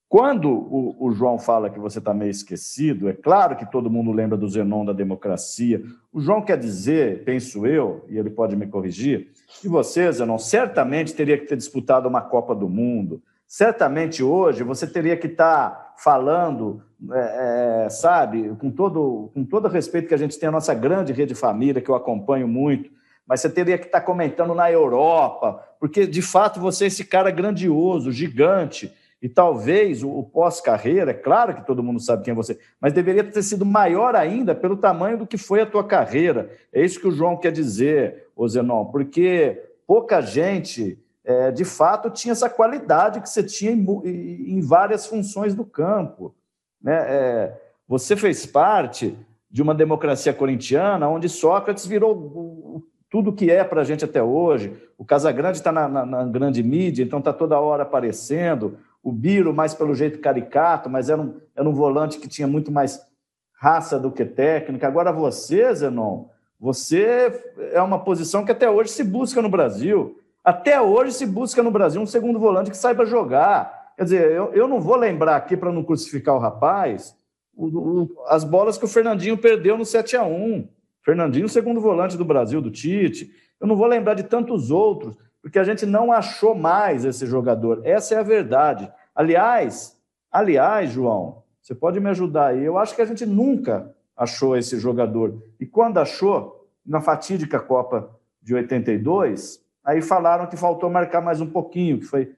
[0.08, 4.10] Quando o, o, João fala que você está meio esquecido, é claro que todo mundo
[4.10, 5.82] lembra do Zenon da democracia.
[6.10, 11.14] O João quer dizer, penso eu, e ele pode me corrigir, que você, Zenon, certamente
[11.14, 13.22] teria que ter disputado uma Copa do Mundo.
[13.46, 16.80] Certamente hoje você teria que estar tá falando,
[17.12, 21.12] é, é, sabe, com todo, com todo respeito que a gente tem a nossa grande
[21.12, 22.90] rede família, que eu acompanho muito,
[23.26, 27.30] mas você teria que estar comentando na Europa, porque de fato você é esse cara
[27.30, 32.56] grandioso, gigante e talvez o, pós-carreira, é claro que todo mundo sabe quem é você,
[32.80, 36.50] mas deveria ter sido maior ainda pelo tamanho do que foi a tua carreira.
[36.72, 40.96] É isso que o João quer dizer, ô Zenon, porque pouca gente,
[41.28, 43.84] é, de fato, tinha essa qualidade que você tinha em,
[44.56, 46.34] em várias funções do campo.
[46.82, 46.96] Né?
[47.06, 49.14] É, você fez parte
[49.50, 54.74] de uma democracia corintiana onde Sócrates virou tudo que é para a gente até hoje.
[54.96, 59.52] O Casagrande está na, na, na, grande mídia, então está toda hora aparecendo o Biro
[59.52, 63.02] mais pelo jeito caricato, mas era um, era um volante que tinha muito mais
[63.52, 64.88] raça do que técnica.
[64.88, 66.24] Agora você, Zenon,
[66.58, 67.38] você
[67.74, 70.17] é uma posição que até hoje se busca no Brasil.
[70.44, 73.92] Até hoje se busca no Brasil um segundo volante que saiba jogar.
[73.96, 77.18] Quer dizer, eu, eu não vou lembrar aqui para não crucificar o rapaz
[77.58, 80.68] o, o, as bolas que o Fernandinho perdeu no 7 a 1
[81.02, 83.30] Fernandinho, segundo volante do Brasil, do Tite.
[83.60, 87.80] Eu não vou lembrar de tantos outros porque a gente não achou mais esse jogador.
[87.84, 88.90] Essa é a verdade.
[89.14, 89.98] Aliás,
[90.30, 92.62] aliás, João, você pode me ajudar aí.
[92.62, 95.42] Eu acho que a gente nunca achou esse jogador.
[95.58, 98.10] E quando achou, na fatídica Copa
[98.42, 102.34] de 82, aí falaram que faltou marcar mais um pouquinho, que foi,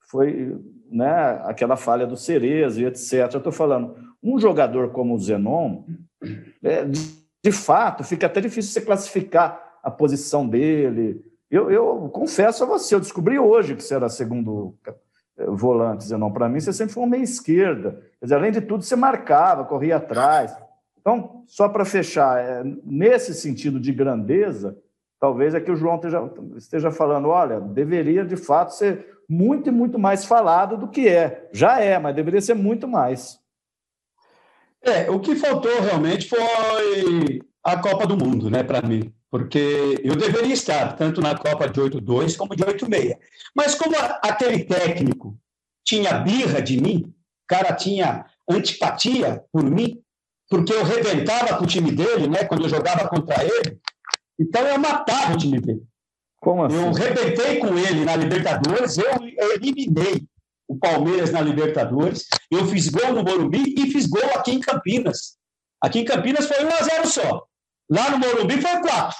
[0.00, 3.32] foi né, aquela falha do Cereza e etc.
[3.32, 5.84] Eu estou falando, um jogador como o Zenon,
[6.62, 11.24] é, de fato, fica até difícil você classificar a posição dele.
[11.50, 14.74] Eu, eu confesso a você, eu descobri hoje que você era segundo
[15.48, 16.30] volante, Zenon.
[16.32, 17.92] Para mim, você sempre foi um meia esquerda.
[18.20, 20.54] Quer dizer, além de tudo, você marcava, corria atrás.
[21.00, 24.76] Então, só para fechar, é, nesse sentido de grandeza,
[25.24, 29.72] talvez é que o João esteja, esteja falando: olha, deveria de fato ser muito e
[29.72, 31.48] muito mais falado do que é.
[31.50, 33.40] Já é, mas deveria ser muito mais.
[34.82, 36.40] É, o que faltou realmente foi
[37.64, 39.10] a Copa do Mundo, né, para mim.
[39.30, 43.16] Porque eu deveria estar tanto na Copa de 8-2 como de 8-6.
[43.56, 45.38] Mas como aquele técnico
[45.82, 47.14] tinha birra de mim,
[47.48, 50.02] cara tinha antipatia por mim,
[50.50, 53.80] porque eu rebentava com o time dele, né, quando eu jogava contra ele,
[54.38, 55.82] então eu matava o time dele.
[56.40, 56.76] Como assim?
[56.76, 60.26] Eu rebentei com ele na Libertadores, eu eliminei
[60.68, 65.36] o Palmeiras na Libertadores, eu fiz gol no Morumbi e fiz gol aqui em Campinas.
[65.82, 67.46] Aqui em Campinas foi 1 a 0 só.
[67.90, 69.16] Lá no Morumbi foi 4,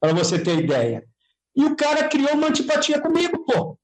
[0.00, 1.04] para você ter ideia.
[1.56, 3.78] E o cara criou uma antipatia comigo, pô.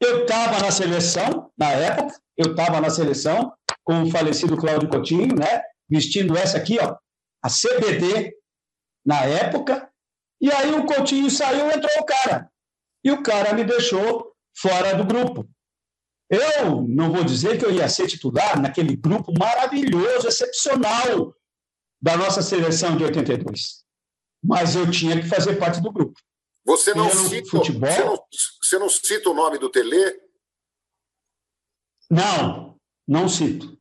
[0.00, 3.52] Eu estava na seleção, na época, eu estava na seleção,
[3.84, 5.62] com o falecido Cláudio Coutinho, né?
[5.88, 6.96] Vestindo essa aqui, ó,
[7.42, 8.34] a CBD,
[9.04, 9.88] na época,
[10.42, 12.50] e aí o Coutinho saiu, entrou o cara.
[13.04, 15.48] E o cara me deixou fora do grupo.
[16.28, 21.32] Eu não vou dizer que eu ia ser titular naquele grupo maravilhoso, excepcional
[22.02, 23.84] da nossa seleção de 82.
[24.42, 26.20] Mas eu tinha que fazer parte do grupo.
[26.64, 28.24] Você não, cita, futebol, você não,
[28.60, 30.20] você não cita o nome do Tele?
[32.10, 32.76] Não,
[33.06, 33.78] não cito.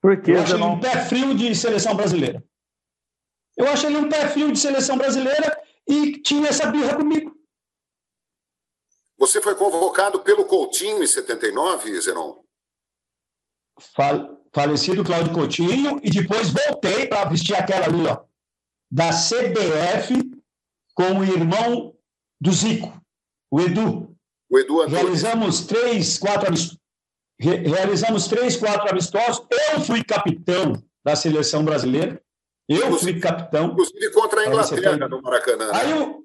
[0.00, 0.32] Por quê?
[0.32, 2.44] Eu acho ele um pé frio de seleção brasileira.
[3.56, 7.34] Eu acho ele um pé frio de seleção brasileira e tinha essa birra comigo.
[9.18, 12.42] Você foi convocado pelo Coutinho em 79, Zenon?
[14.52, 18.24] Falecido Cláudio Coutinho, e depois voltei para vestir aquela ali, ó,
[18.90, 20.14] da CBF,
[20.94, 21.96] com o irmão
[22.40, 23.00] do Zico,
[23.50, 24.16] o Edu.
[24.48, 24.96] O Edu Antônio.
[24.96, 26.54] Realizamos três, quatro.
[27.38, 29.44] Realizamos três, quatro amistosos.
[29.72, 32.23] Eu fui capitão da seleção brasileira.
[32.68, 33.66] Eu inclusive, fui capitão.
[33.66, 35.70] Inclusive contra a Inglaterra no Maracanã.
[35.72, 36.24] Aí eu,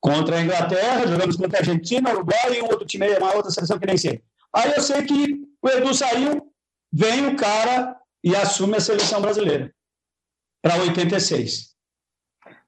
[0.00, 3.78] contra a Inglaterra, jogamos contra a Argentina, Uruguai e um outro time, uma outra seleção
[3.78, 4.22] que nem sei.
[4.54, 6.52] Aí eu sei que o Edu saiu,
[6.92, 9.74] vem o cara e assume a seleção brasileira
[10.62, 11.72] para 86.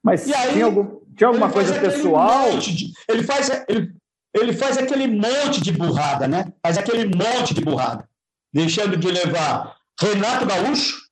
[0.03, 2.57] Mas e aí, tinha, algum, tinha alguma coisa pessoal?
[2.57, 3.95] De, ele, faz, ele,
[4.33, 6.53] ele faz aquele monte de burrada, né?
[6.61, 8.07] Faz aquele monte de burrada.
[8.53, 11.04] Deixando de levar Renato Gaúcho,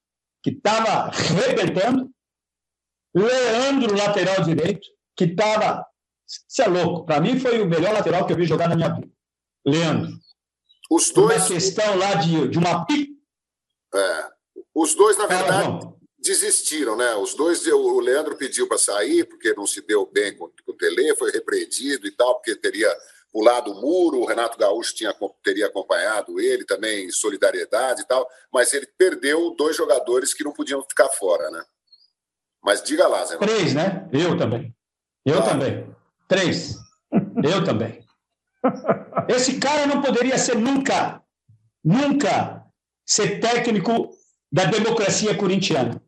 [0.43, 2.11] que estava arrebentando,
[3.15, 5.85] Leandro, lateral direito, que estava.
[6.25, 7.05] Você é louco.
[7.05, 9.11] Para mim, foi o melhor lateral que eu vi jogar na minha vida.
[9.65, 10.11] Leandro.
[10.91, 11.43] Os dois.
[11.43, 12.85] Uma questão lá de, de uma.
[13.95, 14.33] É.
[14.75, 17.15] Os dois, na verdade, desistiram, né?
[17.15, 20.73] Os dois, o Leandro pediu para sair, porque não se deu bem com, com o
[20.73, 22.91] Tele, foi repreendido e tal, porque teria
[23.33, 28.29] pulado o muro, o Renato Gaúcho tinha, teria acompanhado ele também em solidariedade e tal,
[28.53, 31.63] mas ele perdeu dois jogadores que não podiam ficar fora, né?
[32.63, 33.37] Mas diga lá, Zé.
[33.37, 34.07] Três, né?
[34.13, 34.73] Eu também.
[35.25, 35.41] Eu ah.
[35.41, 35.95] também.
[36.27, 36.75] Três.
[37.43, 38.05] Eu também.
[39.27, 41.21] Esse cara não poderia ser nunca,
[41.83, 42.63] nunca
[43.05, 44.11] ser técnico
[44.51, 46.01] da democracia corintiana.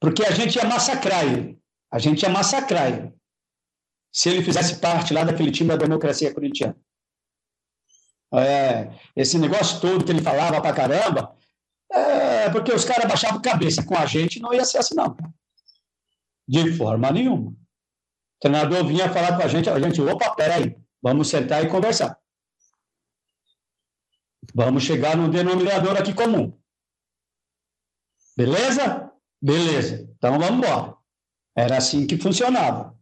[0.00, 1.60] Porque a gente ia massacrar ele.
[1.92, 3.14] A gente ia massacrar ele
[4.14, 6.76] se ele fizesse parte lá daquele time da democracia corintiana.
[8.32, 11.36] É, esse negócio todo que ele falava pra caramba,
[11.90, 13.84] é porque os caras baixavam cabeça.
[13.84, 15.16] Com a gente não ia ser assim, não.
[16.46, 17.50] De forma nenhuma.
[17.50, 17.56] O
[18.40, 22.16] treinador vinha falar com a gente, a gente, opa, peraí, vamos sentar e conversar.
[24.54, 26.56] Vamos chegar num denominador aqui comum.
[28.36, 29.12] Beleza?
[29.42, 30.08] Beleza.
[30.16, 30.96] Então vamos embora.
[31.56, 32.94] Era assim que funcionava.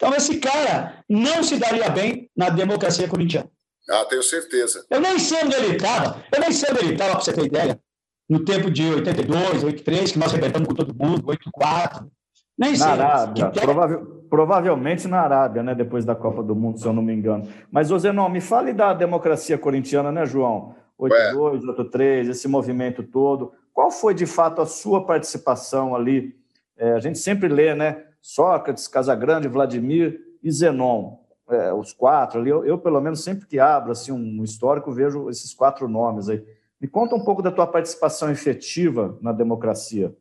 [0.00, 3.50] Então, esse cara não se daria bem na democracia corintiana.
[3.90, 4.86] Ah, tenho certeza.
[4.88, 6.24] Eu nem sei onde ele estava.
[6.32, 7.78] Eu nem sei onde ele estava, para você ter ideia.
[8.26, 12.10] No tempo de 82, 83, que nós arrebentamos com todo mundo, 84.
[12.56, 12.86] Nem na sei.
[12.86, 13.50] Arábia.
[13.50, 15.74] Provável, provavelmente na Arábia, né?
[15.74, 17.46] Depois da Copa do Mundo, se eu não me engano.
[17.70, 20.74] Mas, Zenon, me fale da democracia corintiana, né, João?
[20.96, 23.52] 82, 83, esse movimento todo.
[23.70, 26.34] Qual foi, de fato, a sua participação ali?
[26.78, 28.04] É, a gente sempre lê, né?
[28.20, 31.18] Sócrates, Casagrande, Vladimir e Zenon.
[31.48, 35.28] É, os quatro ali, eu, eu, pelo menos sempre que abro assim, um histórico, vejo
[35.28, 36.44] esses quatro nomes aí.
[36.80, 40.16] Me conta um pouco da tua participação efetiva na democracia.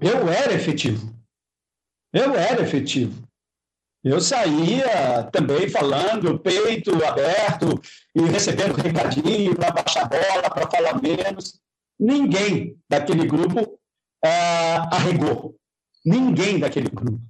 [0.00, 1.14] Eu era efetivo.
[2.12, 3.22] Eu era efetivo.
[4.02, 7.80] Eu saía também falando, peito aberto,
[8.14, 11.60] e recebendo recadinho para baixar a bola, para falar menos.
[11.98, 13.80] Ninguém daquele grupo
[14.24, 15.56] ah, arregou.
[16.04, 17.20] Ninguém daquele grupo.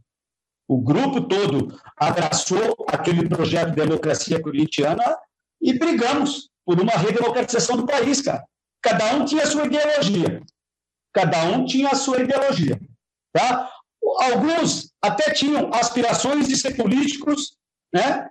[0.66, 5.16] O grupo todo abraçou aquele projeto de democracia corintiana
[5.60, 8.44] e brigamos por uma redemocratização do país, cara.
[8.82, 10.42] Cada um tinha a sua ideologia.
[11.12, 12.80] Cada um tinha a sua ideologia.
[13.32, 13.70] Tá?
[14.20, 17.56] Alguns até tinham aspirações de ser políticos
[17.92, 18.28] né,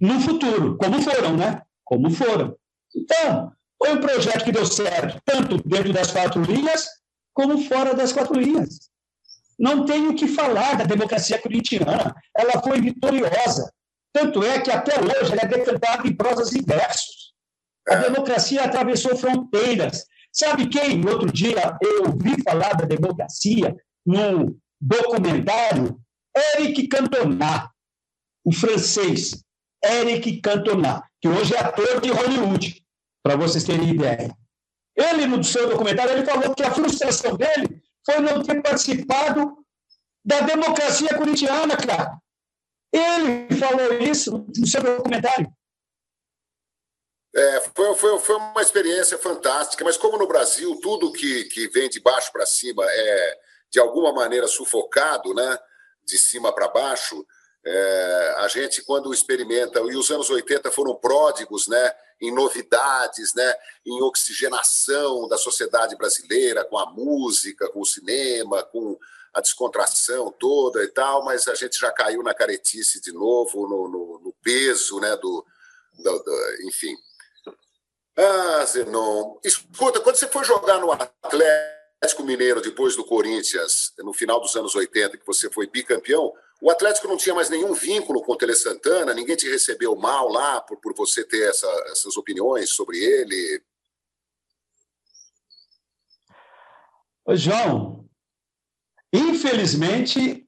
[0.00, 1.62] no futuro, como foram, né?
[1.84, 2.56] Como foram.
[2.94, 6.86] Então, foi um projeto que deu certo, tanto dentro das quatro linhas,
[7.34, 8.90] como fora das quatro linhas.
[9.58, 12.14] Não tenho o que falar da democracia corintiana.
[12.36, 13.72] Ela foi vitoriosa.
[14.12, 17.34] Tanto é que até hoje ela é defendida em prosas e versos.
[17.88, 18.10] A é.
[18.10, 20.04] democracia atravessou fronteiras.
[20.32, 25.98] Sabe quem, outro dia, eu ouvi falar da democracia num documentário?
[26.54, 27.70] Eric Cantona,
[28.44, 29.42] o francês.
[29.82, 32.82] Eric Cantona, que hoje é ator de Hollywood,
[33.22, 34.34] para vocês terem ideia.
[34.96, 39.58] Ele, no seu documentário, ele falou que a frustração dele foi não ter participado
[40.24, 42.16] da democracia corintiana, cara.
[42.92, 45.52] Ele falou isso no seu documentário.
[47.34, 51.90] É, foi, foi, foi uma experiência fantástica, mas como no Brasil tudo que, que vem
[51.90, 53.40] de baixo para cima é
[53.70, 55.58] de alguma maneira sufocado, né?
[56.06, 57.26] de cima para baixo,
[57.68, 63.54] é, a gente, quando experimenta, e os anos 80 foram pródigos né, em novidades, né,
[63.84, 68.96] em oxigenação da sociedade brasileira, com a música, com o cinema, com
[69.34, 73.88] a descontração toda e tal, mas a gente já caiu na caretice de novo, no,
[73.88, 75.44] no, no peso, né, do,
[75.92, 76.96] do, do, enfim.
[78.16, 84.40] Ah, Zenon, escuta, quando você foi jogar no Atlético Mineiro depois do Corinthians, no final
[84.40, 86.32] dos anos 80, que você foi bicampeão,
[86.66, 90.28] o Atlético não tinha mais nenhum vínculo com o Tele Santana, ninguém te recebeu mal
[90.28, 93.62] lá por, por você ter essa, essas opiniões sobre ele.
[97.24, 98.04] Ô, João,
[99.12, 100.44] infelizmente,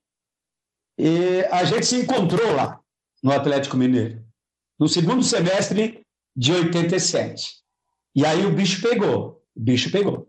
[1.53, 2.81] a gente se encontrou lá
[3.23, 4.21] no Atlético Mineiro,
[4.77, 6.05] no segundo semestre
[6.37, 7.63] de 87.
[8.17, 10.29] E aí o bicho pegou, o bicho pegou.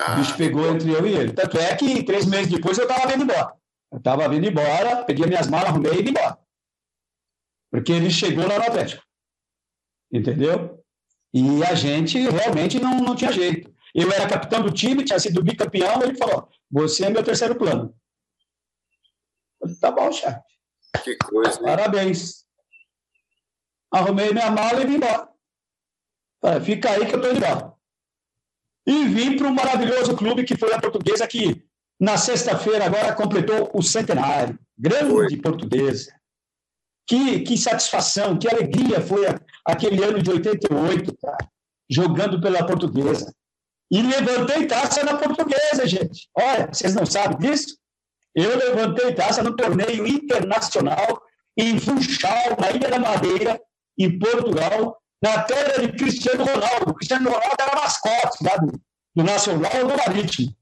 [0.00, 1.32] Ah, o bicho pegou entre eu e ele.
[1.32, 3.60] Tanto é que três meses depois eu estava vendo embora.
[3.92, 6.38] Eu estava vindo embora, peguei minhas malas, arrumei e vim embora.
[7.70, 9.02] Porque ele chegou lá no Atlético.
[10.10, 10.82] Entendeu?
[11.32, 13.72] E a gente realmente não, não tinha jeito.
[13.94, 17.94] Eu era capitão do time, tinha sido bicampeão, ele falou: Você é meu terceiro plano.
[19.60, 20.40] Eu falei, tá bom, chefe.
[21.04, 21.60] Que coisa.
[21.60, 22.46] Parabéns.
[23.92, 25.28] Arrumei minha mala e vim embora.
[26.40, 27.74] Falei, Fica aí que eu estou indo embora.
[28.86, 31.62] E vim para um maravilhoso clube que foi a portuguesa que
[32.02, 34.58] na sexta-feira, agora, completou o centenário.
[34.76, 36.12] Grande portuguesa.
[37.06, 39.24] Que, que satisfação, que alegria foi
[39.64, 41.48] aquele ano de 88, cara,
[41.88, 43.32] jogando pela portuguesa.
[43.88, 46.28] E levantei taça na portuguesa, gente.
[46.36, 47.76] Olha, vocês não sabem disso?
[48.34, 51.22] Eu levantei taça no torneio internacional
[51.56, 53.60] em Funchal, na Ilha da Madeira,
[53.96, 56.94] em Portugal, na terra de Cristiano Ronaldo.
[56.94, 58.80] Cristiano Ronaldo era mascote do,
[59.14, 60.52] do Nacional do Marítimo.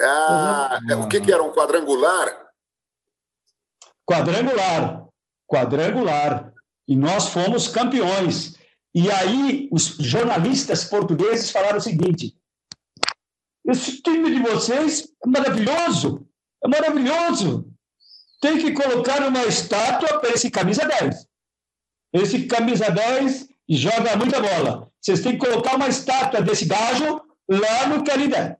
[0.00, 1.02] Ah, uhum.
[1.02, 1.42] o que, que era?
[1.42, 2.46] Um quadrangular?
[4.04, 5.06] Quadrangular.
[5.46, 6.52] Quadrangular.
[6.88, 8.54] E nós fomos campeões.
[8.94, 12.36] E aí os jornalistas portugueses falaram o seguinte:
[13.66, 16.26] esse time de vocês é maravilhoso,
[16.64, 17.68] é maravilhoso.
[18.40, 21.26] Tem que colocar uma estátua para esse camisa 10.
[22.12, 24.90] Esse camisa 10 joga muita bola.
[25.00, 28.56] Vocês têm que colocar uma estátua desse gajo lá no Canidé.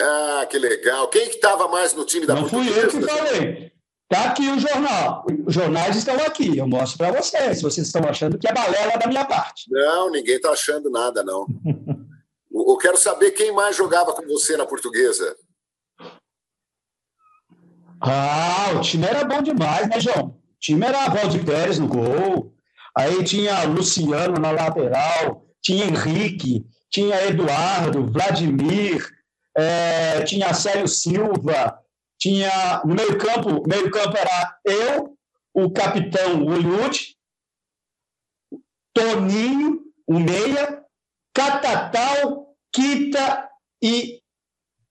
[0.00, 1.08] Ah, que legal.
[1.08, 3.72] Quem que estava mais no time da Não fui eu que falei.
[4.10, 5.24] Está aqui o jornal.
[5.46, 6.58] Os jornais estão aqui.
[6.58, 7.62] Eu mostro para vocês.
[7.62, 9.70] Vocês estão achando que é balela da minha parte.
[9.70, 11.46] Não, ninguém está achando nada, não.
[12.50, 15.36] eu quero saber quem mais jogava com você na portuguesa.
[18.00, 20.28] Ah, o time era bom demais, né, João?
[20.28, 22.52] O time era Valdir Pérez no gol.
[22.96, 29.08] Aí tinha Luciano na lateral, tinha Henrique, tinha Eduardo, Vladimir,
[29.56, 31.78] é, tinha Célio Silva,
[32.18, 35.16] tinha no meio campo, meio campo era eu,
[35.54, 37.16] o capitão Hollywood,
[38.94, 40.84] Toninho, o meia,
[41.34, 43.48] Catatal, Quita
[43.82, 44.20] e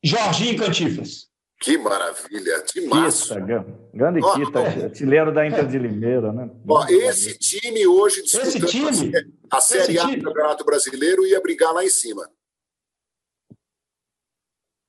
[0.03, 1.29] Jorginho Cantifas.
[1.61, 3.37] Que maravilha, que massa.
[3.93, 6.49] grande oh, Quita, artilheiro da Inter de Limeira, né?
[6.65, 9.11] Ó, esse time hoje disputando time,
[9.51, 12.29] a Série A do Campeonato Brasileiro ia brigar lá em cima.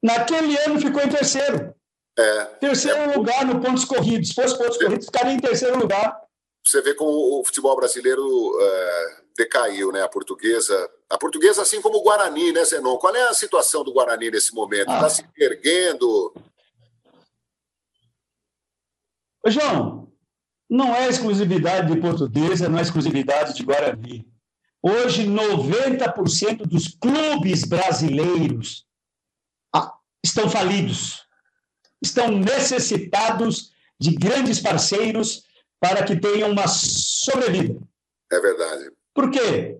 [0.02, 1.74] Naquele ano ficou em terceiro.
[2.18, 2.44] É.
[2.60, 3.16] Terceiro é.
[3.16, 4.28] lugar no pontos corridos.
[4.28, 6.20] Se fosse pontos corridos, ficaria em terceiro lugar.
[6.64, 8.22] Você vê como o futebol brasileiro
[8.60, 10.02] é, decaiu, né?
[10.02, 10.90] A portuguesa.
[11.08, 12.96] A portuguesa, assim como o Guarani, né, Zenon?
[12.98, 14.90] Qual é a situação do Guarani nesse momento?
[14.92, 15.10] Está ah.
[15.10, 16.32] se erguendo?
[19.46, 20.12] João,
[20.68, 24.26] não é exclusividade de portuguesa, não é exclusividade de Guarani.
[24.82, 28.86] Hoje, 90% dos clubes brasileiros
[30.24, 31.24] estão falidos,
[32.02, 35.44] estão necessitados de grandes parceiros
[35.78, 37.80] para que tenham uma sobrevida.
[38.32, 38.90] É verdade.
[39.14, 39.78] Por quê?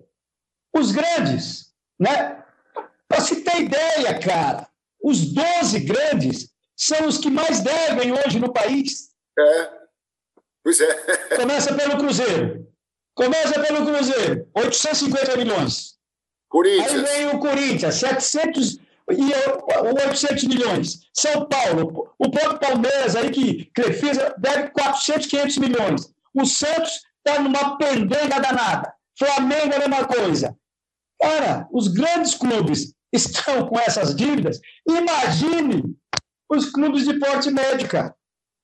[0.73, 2.43] Os grandes, né?
[3.07, 4.67] Para se ter ideia, cara,
[5.03, 9.09] os 12 grandes são os que mais devem hoje no país.
[9.37, 9.69] É.
[10.63, 10.93] Pois é.
[11.35, 12.67] Começa pelo Cruzeiro.
[13.13, 15.95] Começa pelo Cruzeiro, 850 milhões.
[16.47, 16.91] Corinthians.
[16.91, 18.79] Aí vem o Corinthians, 700
[19.13, 19.31] e
[20.07, 20.99] 800 milhões.
[21.13, 26.13] São Paulo, o próprio Palmeiras aí que Crefisa deve 400, 500 milhões.
[26.33, 28.93] O Santos está numa pendenga danada.
[29.17, 30.55] Flamengo é a mesma coisa.
[31.21, 34.59] Cara, os grandes clubes estão com essas dívidas.
[34.87, 35.95] Imagine
[36.49, 38.15] os clubes de porte médio, cara.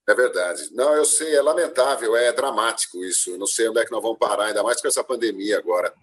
[0.10, 0.70] É verdade.
[0.72, 3.38] Não, eu sei, é lamentável, é dramático isso.
[3.38, 5.94] Não sei onde é que nós vamos parar, ainda mais com essa pandemia agora.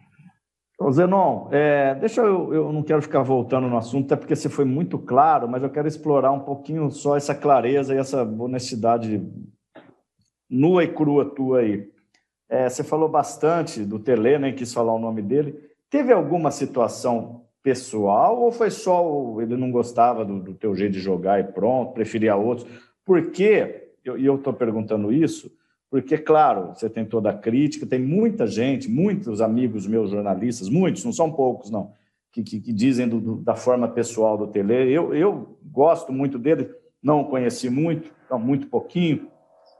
[0.78, 4.48] Ô Zenon, é, deixa eu, eu não quero ficar voltando no assunto, até porque você
[4.48, 9.24] foi muito claro, mas eu quero explorar um pouquinho só essa clareza e essa honestidade
[10.50, 11.88] nua e crua tua aí.
[12.48, 15.58] É, você falou bastante do Tele, nem quis falar o nome dele.
[15.88, 21.00] Teve alguma situação pessoal ou foi só ele não gostava do, do teu jeito de
[21.00, 22.68] jogar e pronto, preferia outros?
[23.04, 23.92] Por quê?
[24.04, 25.50] e eu estou perguntando isso
[25.90, 31.04] porque, claro, você tem toda a crítica, tem muita gente, muitos amigos meus jornalistas, muitos,
[31.04, 31.92] não são poucos, não,
[32.32, 34.92] que, que, que dizem do, do, da forma pessoal do Tele.
[34.92, 36.68] Eu, eu gosto muito dele,
[37.02, 39.28] não o conheci muito, então, muito pouquinho,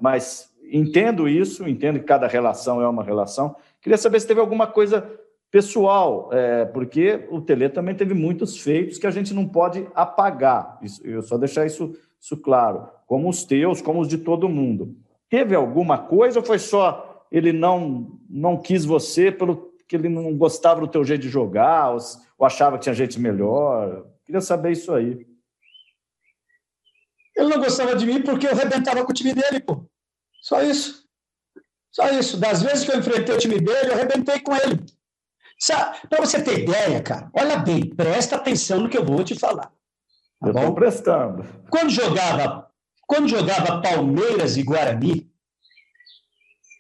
[0.01, 3.57] mas entendo isso, entendo que cada relação é uma relação.
[3.81, 5.09] Queria saber se teve alguma coisa
[5.51, 10.79] pessoal, é, porque o Tele também teve muitos feitos que a gente não pode apagar.
[10.83, 14.97] Isso, eu só deixar isso, isso claro como os teus, como os de todo mundo.
[15.35, 20.33] Teve alguma coisa ou foi só ele não não quis você pelo que ele não
[20.39, 21.99] gostava do teu jeito de jogar ou,
[22.39, 24.07] ou achava que tinha gente melhor?
[24.25, 25.27] Queria saber isso aí.
[27.37, 29.85] Ele não gostava de mim porque eu arrebentava com o time dele, pô.
[30.41, 31.05] Só isso.
[31.91, 32.37] Só isso.
[32.39, 34.85] Das vezes que eu enfrentei o time dele, eu arrebentei com ele.
[36.09, 39.67] Para você ter ideia, cara, olha bem, presta atenção no que eu vou te falar.
[40.41, 41.45] Tá eu estou prestando.
[41.69, 42.64] Quando jogava
[43.07, 45.31] quando jogava Palmeiras e Guarani,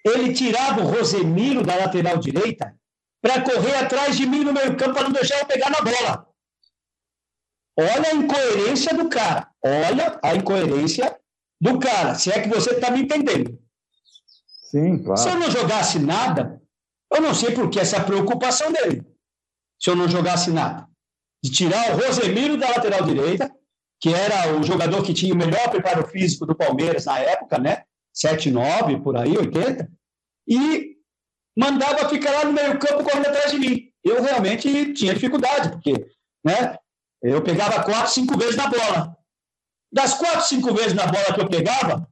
[0.04, 2.74] ele tirava o Rosemiro da lateral direita
[3.22, 6.28] para correr atrás de mim no meio campo para não deixar eu pegar na bola.
[7.78, 9.48] Olha a incoerência do cara.
[9.64, 11.18] Olha a incoerência
[11.60, 13.58] do cara, se é que você está me entendendo.
[14.70, 15.20] Sim, claro.
[15.20, 16.60] Se eu não jogasse nada,
[17.12, 19.02] eu não sei por que essa preocupação dele.
[19.80, 20.86] Se eu não jogasse nada.
[21.42, 23.50] De tirar o Rosemiro da lateral direita
[24.04, 27.84] que era o jogador que tinha o melhor preparo físico do Palmeiras na época, né?
[28.12, 29.90] 7, 9, por aí, 80,
[30.46, 30.98] e
[31.56, 33.90] mandava ficar lá no meio-campo correndo atrás de mim.
[34.04, 35.92] Eu realmente tinha dificuldade, porque
[36.44, 36.76] né,
[37.22, 39.16] eu pegava quatro, cinco vezes na bola.
[39.90, 42.06] Das quatro, cinco vezes na bola que eu pegava,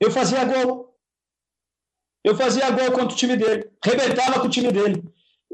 [0.00, 0.96] eu fazia gol.
[2.22, 5.02] Eu fazia gol contra o time dele, rebentava com o time dele.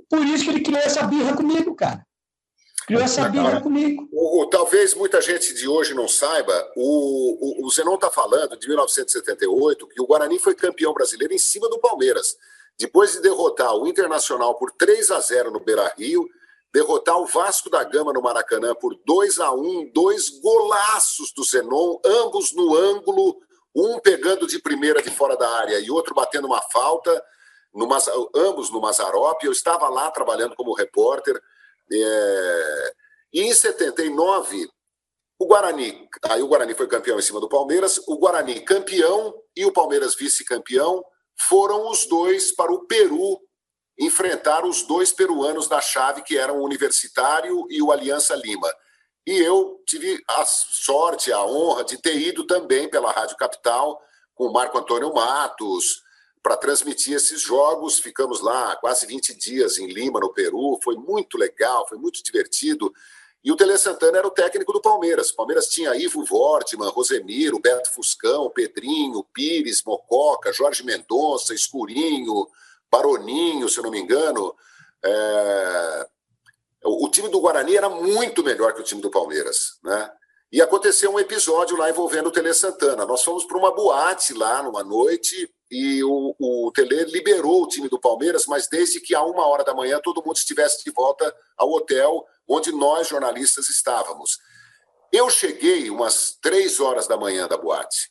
[0.07, 2.07] Por isso que ele criou essa birra comigo, cara.
[2.91, 3.31] Criou essa
[3.61, 4.09] comigo.
[4.11, 8.57] O, o, talvez muita gente de hoje não saiba, o, o, o Zenon está falando
[8.57, 12.37] de 1978, que o Guarani foi campeão brasileiro em cima do Palmeiras.
[12.77, 16.27] Depois de derrotar o Internacional por 3 a 0 no Beira Rio,
[16.75, 22.01] derrotar o Vasco da Gama no Maracanã por 2 a 1 dois golaços do Zenon,
[22.05, 23.37] ambos no ângulo,
[23.73, 27.23] um pegando de primeira de fora da área e outro batendo uma falta,
[27.73, 27.89] no,
[28.35, 29.45] ambos no Mazarop.
[29.45, 31.41] Eu estava lá trabalhando como repórter.
[31.93, 32.93] É...
[33.33, 34.69] E em 79,
[35.39, 39.65] o Guarani, aí o Guarani foi campeão em cima do Palmeiras, o Guarani campeão e
[39.65, 41.03] o Palmeiras vice-campeão
[41.49, 43.41] foram os dois para o Peru
[43.99, 48.71] enfrentar os dois peruanos da chave, que eram o Universitário e o Aliança Lima.
[49.27, 54.01] E eu tive a sorte, a honra de ter ido também pela Rádio Capital
[54.35, 56.03] com o Marco Antônio Matos,
[56.43, 57.99] para transmitir esses jogos.
[57.99, 60.79] Ficamos lá quase 20 dias em Lima, no Peru.
[60.83, 62.93] Foi muito legal, foi muito divertido.
[63.43, 65.31] E o Tele Santana era o técnico do Palmeiras.
[65.31, 72.47] O Palmeiras tinha Ivo Vortman, Rosemiro, Beto Fuscão, Pedrinho, Pires, Mococa, Jorge Mendonça, Escurinho,
[72.91, 74.55] Baroninho, se eu não me engano.
[75.03, 76.07] É...
[76.85, 80.11] O time do Guarani era muito melhor que o time do Palmeiras, né?
[80.53, 83.07] E aconteceu um episódio lá envolvendo o Tele Santana.
[83.07, 87.89] Nós fomos para uma boate lá numa noite e o, o Tele liberou o time
[87.89, 91.35] do Palmeiras, mas desde que a uma hora da manhã todo mundo estivesse de volta
[91.57, 94.39] ao hotel onde nós jornalistas estávamos.
[95.13, 98.11] Eu cheguei umas três horas da manhã da boate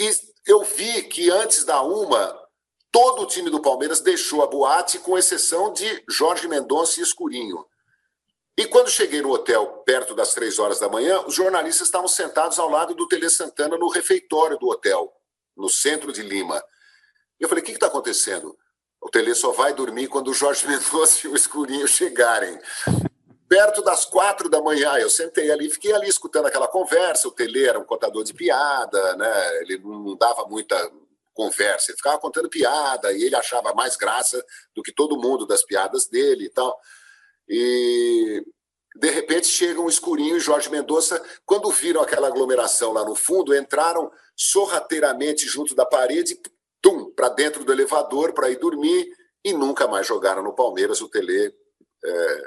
[0.00, 0.10] e
[0.46, 2.46] eu vi que antes da uma
[2.90, 7.64] todo o time do Palmeiras deixou a boate, com exceção de Jorge Mendonça e Escurinho.
[8.56, 12.58] E quando cheguei no hotel, perto das três horas da manhã, os jornalistas estavam sentados
[12.58, 15.12] ao lado do Tele Santana no refeitório do hotel,
[15.56, 16.62] no centro de Lima.
[17.38, 18.56] Eu falei: o que está acontecendo?
[19.00, 22.58] O Tele só vai dormir quando o Jorge Mendonça e o Escurinho chegarem.
[23.48, 27.28] Perto das quatro da manhã, eu sentei ali, fiquei ali escutando aquela conversa.
[27.28, 29.60] O Tele era um contador de piada, né?
[29.62, 30.76] ele não dava muita
[31.32, 34.42] conversa, ele ficava contando piada e ele achava mais graça
[34.74, 36.76] do que todo mundo das piadas dele e tal.
[37.48, 38.42] E
[38.98, 43.54] de repente chega um escurinho e Jorge Mendonça, quando viram aquela aglomeração lá no fundo,
[43.54, 46.40] entraram sorrateiramente junto da parede,
[46.80, 49.08] tum, para dentro do elevador para ir dormir
[49.44, 51.00] e nunca mais jogaram no Palmeiras.
[51.00, 51.54] O Tele
[52.04, 52.42] é,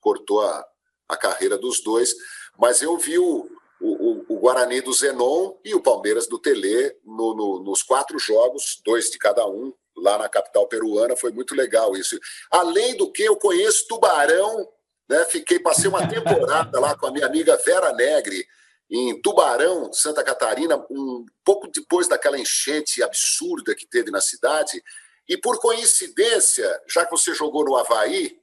[0.00, 0.66] cortou a,
[1.08, 2.14] a carreira dos dois,
[2.58, 3.48] mas eu vi o,
[3.80, 8.80] o, o, Guarani do Zenon e o Palmeiras do Tele no, no, nos quatro jogos,
[8.84, 12.18] dois de cada um, lá na capital peruana, foi muito legal isso.
[12.50, 14.68] Além do que, eu conheço Tubarão,
[15.08, 15.24] né?
[15.26, 18.46] Fiquei, passei uma temporada lá com a minha amiga Vera Negre,
[18.90, 24.82] em Tubarão, Santa Catarina, um pouco depois daquela enchente absurda que teve na cidade.
[25.28, 28.38] E por coincidência, já que você jogou no Havaí,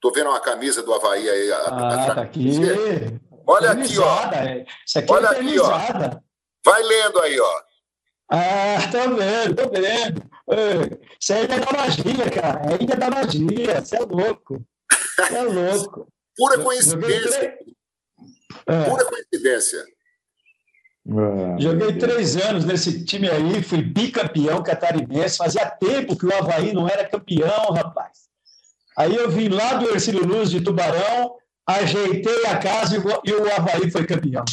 [0.00, 1.52] tô vendo uma camisa do Havaí aí.
[1.52, 2.60] Ah, tá aqui.
[3.46, 4.22] Olha aqui, ó.
[4.32, 4.64] É.
[4.86, 5.68] Isso aqui é Olha é aqui, ó.
[6.64, 7.62] Vai lendo aí, ó.
[8.30, 10.30] Ah, tô vendo, tô vendo.
[11.20, 12.62] Isso é Ilha da Magia, cara.
[12.72, 13.80] É Ilha da Magia.
[13.80, 14.64] Você é louco.
[15.32, 16.08] É louco.
[16.36, 17.58] Pura coincidência.
[18.66, 18.84] É.
[18.84, 19.84] Pura coincidência.
[21.06, 25.36] Ah, Joguei três anos nesse time aí, fui bicampeão catarinense.
[25.36, 28.24] Fazia tempo que o Havaí não era campeão, rapaz.
[28.96, 33.90] Aí eu vim lá do Ercílio Luz de Tubarão, ajeitei a casa e o Havaí
[33.90, 34.44] foi campeão.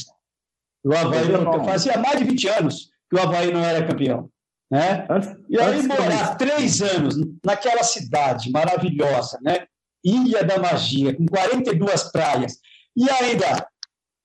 [0.84, 4.30] O Havaí não, fazia mais de 20 anos que o Havaí não era campeão.
[4.70, 5.06] Né?
[5.50, 7.16] E aí morar três anos
[7.46, 9.68] naquela cidade maravilhosa, né?
[10.04, 12.58] Ilha da Magia, com 42 praias,
[12.96, 13.68] e ainda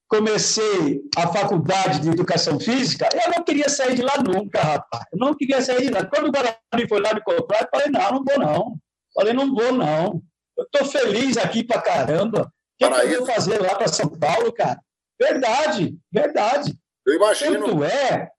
[0.09, 5.05] comecei a faculdade de educação física, eu não queria sair de lá nunca, rapaz.
[5.12, 6.05] Eu não queria sair de lá.
[6.07, 8.77] Quando o Guarani foi lá me comprar, eu falei, não, não vou não.
[9.14, 10.22] falei, não vou não.
[10.57, 12.53] Eu estou feliz aqui para caramba.
[12.81, 14.81] O que, que eu vou fazer lá para São Paulo, cara?
[15.20, 16.79] Verdade, verdade.
[17.05, 17.66] Eu imagino.
[17.66, 18.31] Tanto é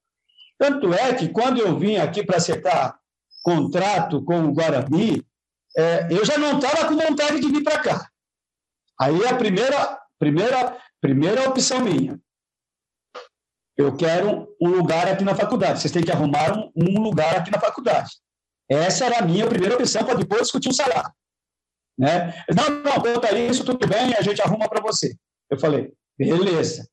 [0.58, 2.98] tanto é que quando eu vim aqui para acertar
[3.44, 5.24] contrato com o Guarani,
[5.78, 8.09] é, eu já não estava com vontade de vir para cá.
[8.99, 12.19] Aí a primeira, primeira, primeira opção minha.
[13.78, 15.80] Eu quero um lugar aqui na faculdade.
[15.80, 18.09] Vocês têm que arrumar um, um lugar aqui na faculdade.
[18.67, 21.11] Essa era a minha primeira opção para depois discutir o salário.
[21.97, 22.34] Né?
[22.55, 25.15] Não, não, conta isso, tudo bem, a gente arruma para você.
[25.49, 26.88] Eu falei, beleza.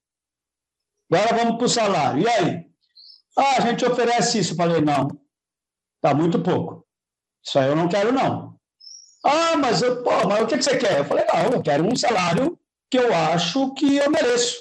[1.10, 2.22] Agora vamos para o salário.
[2.22, 2.66] E aí?
[3.36, 4.54] Ah, a gente oferece isso.
[4.54, 5.08] Falei, não,
[6.02, 6.86] tá muito pouco.
[7.44, 8.53] Isso aí eu não quero, não.
[9.24, 10.98] Ah, mas, eu, pô, mas o que, você quer?
[10.98, 12.58] Eu falei, não, eu quero um salário
[12.90, 14.56] que eu acho que eu mereço.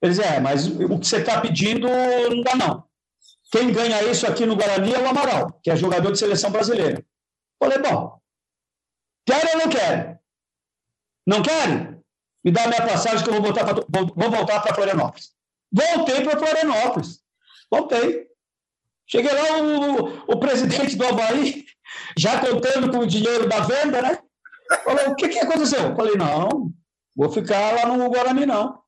[0.00, 2.84] Eles, é, mas o que você está pedindo não dá, não.
[3.52, 7.04] Quem ganha isso aqui no Guarani é o Amaral, que é jogador de seleção brasileira.
[7.58, 8.18] Falei, bom,
[9.26, 10.18] quero ou não quero?
[11.26, 12.02] Não quero?
[12.44, 15.32] Me dá minha passagem que eu vou voltar para vou voltar para Florianópolis.
[15.72, 17.20] Voltei para Florianópolis.
[17.70, 18.26] Voltei.
[19.06, 21.64] Cheguei lá, o, o presidente do Havaí,
[22.18, 24.18] já contando com o dinheiro da venda, né?
[24.84, 25.94] Falou, o que, que aconteceu?
[25.94, 26.72] Falei, não,
[27.14, 28.80] vou ficar lá no Guarani, não.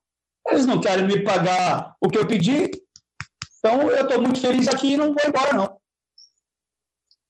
[0.47, 2.69] Eles não querem me pagar o que eu pedi,
[3.57, 5.77] então eu estou muito feliz aqui e não vou embora, não.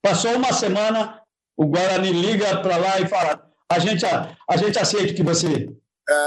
[0.01, 1.21] Passou uma semana,
[1.57, 5.23] o Guarani liga para lá e fala, a gente, a, a gente aceita o que
[5.23, 5.69] você,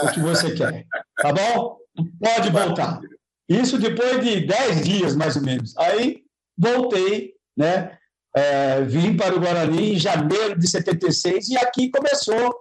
[0.05, 0.87] o que você quer,
[1.17, 1.79] tá bom?
[2.21, 3.01] Pode voltar.
[3.49, 5.77] Isso depois de dez dias, mais ou menos.
[5.77, 6.23] Aí
[6.57, 7.99] voltei, né?
[8.35, 12.55] É, vim para o Guarani em janeiro de 76 e aqui começou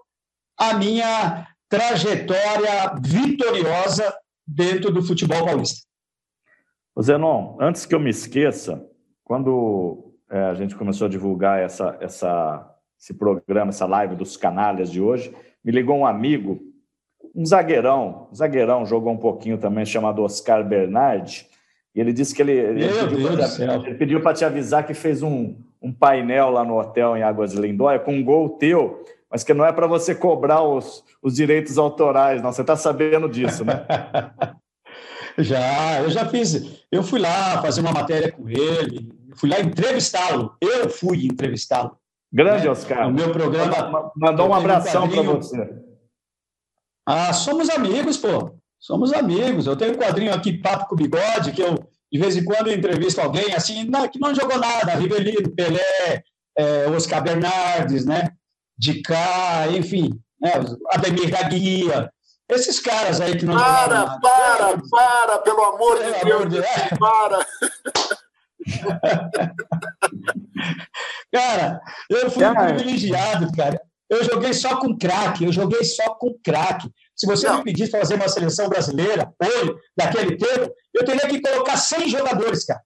[0.57, 4.13] a minha trajetória vitoriosa
[4.45, 5.87] dentro do futebol paulista.
[7.01, 8.85] Zenon, antes que eu me esqueça,
[9.23, 14.91] quando é, a gente começou a divulgar essa, essa, esse programa, essa live dos canalhas
[14.91, 16.71] de hoje, me ligou um amigo
[17.33, 21.47] um zagueirão, um zagueirão jogou um pouquinho também, chamado Oscar Bernardi,
[21.93, 26.49] e ele disse que ele, ele pediu para te avisar que fez um, um painel
[26.49, 29.71] lá no hotel em Águas de Lindóia com um gol teu mas que não é
[29.71, 32.51] para você cobrar os, os direitos autorais, não.
[32.51, 33.85] Você está sabendo disso, né?
[35.39, 36.83] já, eu já fiz.
[36.91, 40.57] Eu fui lá fazer uma matéria com ele, fui lá entrevistá-lo.
[40.59, 41.97] Eu fui entrevistá-lo.
[42.31, 42.71] Grande, né?
[42.71, 43.07] Oscar.
[43.07, 44.11] O meu programa.
[44.17, 45.81] Mandou um abração para você.
[47.07, 48.60] Ah, somos amigos, pô.
[48.81, 49.67] Somos amigos.
[49.67, 51.75] Eu tenho um quadrinho aqui, Papo com Bigode, que eu,
[52.11, 54.95] de vez em quando, entrevisto alguém assim, não, que não jogou nada.
[54.95, 56.23] Rivelino, Pelé,
[56.57, 58.31] é, Oscar Bernardes, né?
[58.75, 60.53] De cá, enfim, né?
[60.89, 62.11] Ademir da Guia.
[62.49, 63.55] Esses caras aí que não.
[63.55, 66.65] Para, para, para, pelo amor de Deus, Deus,
[66.99, 67.45] para.
[71.31, 72.73] cara, eu fui cara.
[72.73, 73.79] privilegiado, cara.
[74.09, 76.91] Eu joguei só com craque, eu joguei só com craque.
[77.21, 77.59] Se você não.
[77.59, 82.09] me pedisse para fazer uma seleção brasileira, hoje, daquele tempo, eu teria que colocar 100
[82.09, 82.81] jogadores, cara.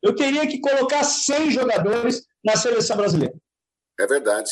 [0.00, 3.34] Eu teria que colocar 100 jogadores na seleção brasileira.
[3.98, 4.48] É verdade.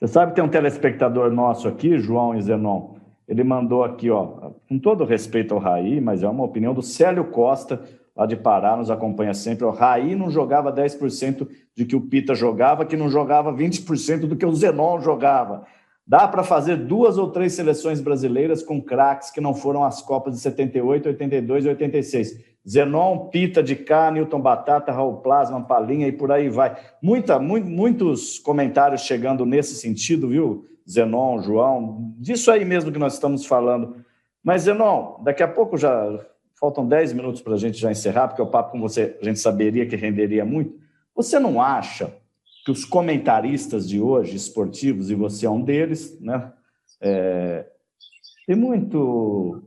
[0.00, 2.94] Você sabe que tem um telespectador nosso aqui, João e Zenon.
[3.28, 7.26] Ele mandou aqui, ó, com todo respeito ao Raí, mas é uma opinião do Célio
[7.26, 7.84] Costa,
[8.16, 9.66] lá de Pará, nos acompanha sempre.
[9.66, 11.46] O Raí não jogava 10%
[11.76, 15.66] de que o Pita jogava, que não jogava 20% do que o Zenon jogava.
[16.06, 20.34] Dá para fazer duas ou três seleções brasileiras com craques que não foram às Copas
[20.34, 22.54] de 78, 82 e 86.
[22.68, 26.76] Zenon, Pita de cá, Newton Batata, Raul Plasma, Palinha e por aí vai.
[27.00, 32.14] Muita, mu muitos comentários chegando nesse sentido, viu, Zenon, João?
[32.18, 33.96] Disso aí mesmo que nós estamos falando.
[34.42, 36.20] Mas, Zenon, daqui a pouco já
[36.60, 39.38] faltam 10 minutos para a gente já encerrar, porque o papo com você a gente
[39.38, 40.74] saberia que renderia muito.
[41.14, 42.14] Você não acha
[42.64, 46.52] que os comentaristas de hoje, esportivos, e você é um deles, né?
[47.00, 47.66] É,
[48.46, 49.62] tem muito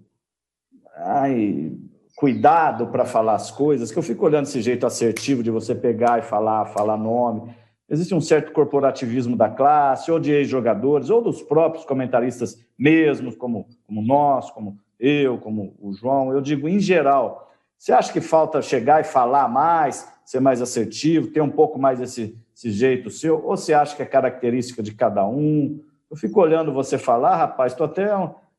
[0.95, 1.72] ai,
[2.16, 6.20] cuidado para falar as coisas, que eu fico olhando esse jeito assertivo de você pegar
[6.20, 7.54] e falar, falar nome.
[7.89, 13.68] Existe um certo corporativismo da classe, ou de ex-jogadores, ou dos próprios comentaristas mesmos, como,
[13.86, 16.34] como nós, como eu, como o João.
[16.34, 21.28] Eu digo, em geral, você acha que falta chegar e falar mais, ser mais assertivo,
[21.28, 24.91] ter um pouco mais desse esse jeito seu, ou você acha que é característica de
[24.95, 25.80] cada um?
[26.10, 28.10] Eu fico olhando você falar, rapaz, estou até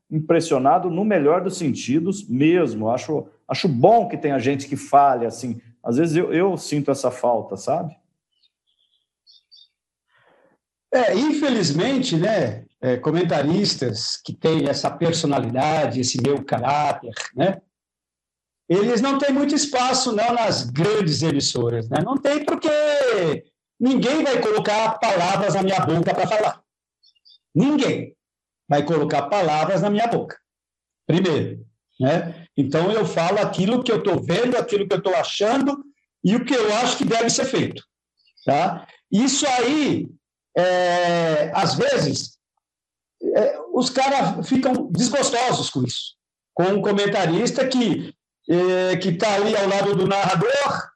[0.09, 2.89] impressionado no melhor dos sentidos mesmo.
[2.89, 5.59] Acho, acho bom que tenha gente que fale assim.
[5.83, 7.93] Às vezes eu, eu sinto essa falta, sabe?
[10.93, 17.61] É, infelizmente, né, é, comentaristas que têm essa personalidade, esse meu caráter, né,
[18.67, 22.01] eles não têm muito espaço não nas grandes emissoras, né?
[22.03, 22.69] Não tem porque
[23.79, 26.61] Ninguém vai colocar palavras na minha boca para falar.
[27.55, 28.15] Ninguém
[28.67, 30.37] vai colocar palavras na minha boca.
[31.07, 31.65] Primeiro,
[31.99, 32.45] né?
[32.55, 35.83] Então eu falo aquilo que eu estou vendo, aquilo que eu estou achando
[36.23, 37.83] e o que eu acho que deve ser feito,
[38.45, 38.85] tá?
[39.11, 40.07] Isso aí,
[40.55, 42.37] é, às vezes,
[43.23, 46.15] é, os caras ficam desgostosos com isso,
[46.53, 48.13] com um comentarista que
[48.49, 50.88] é, que está ali ao lado do narrador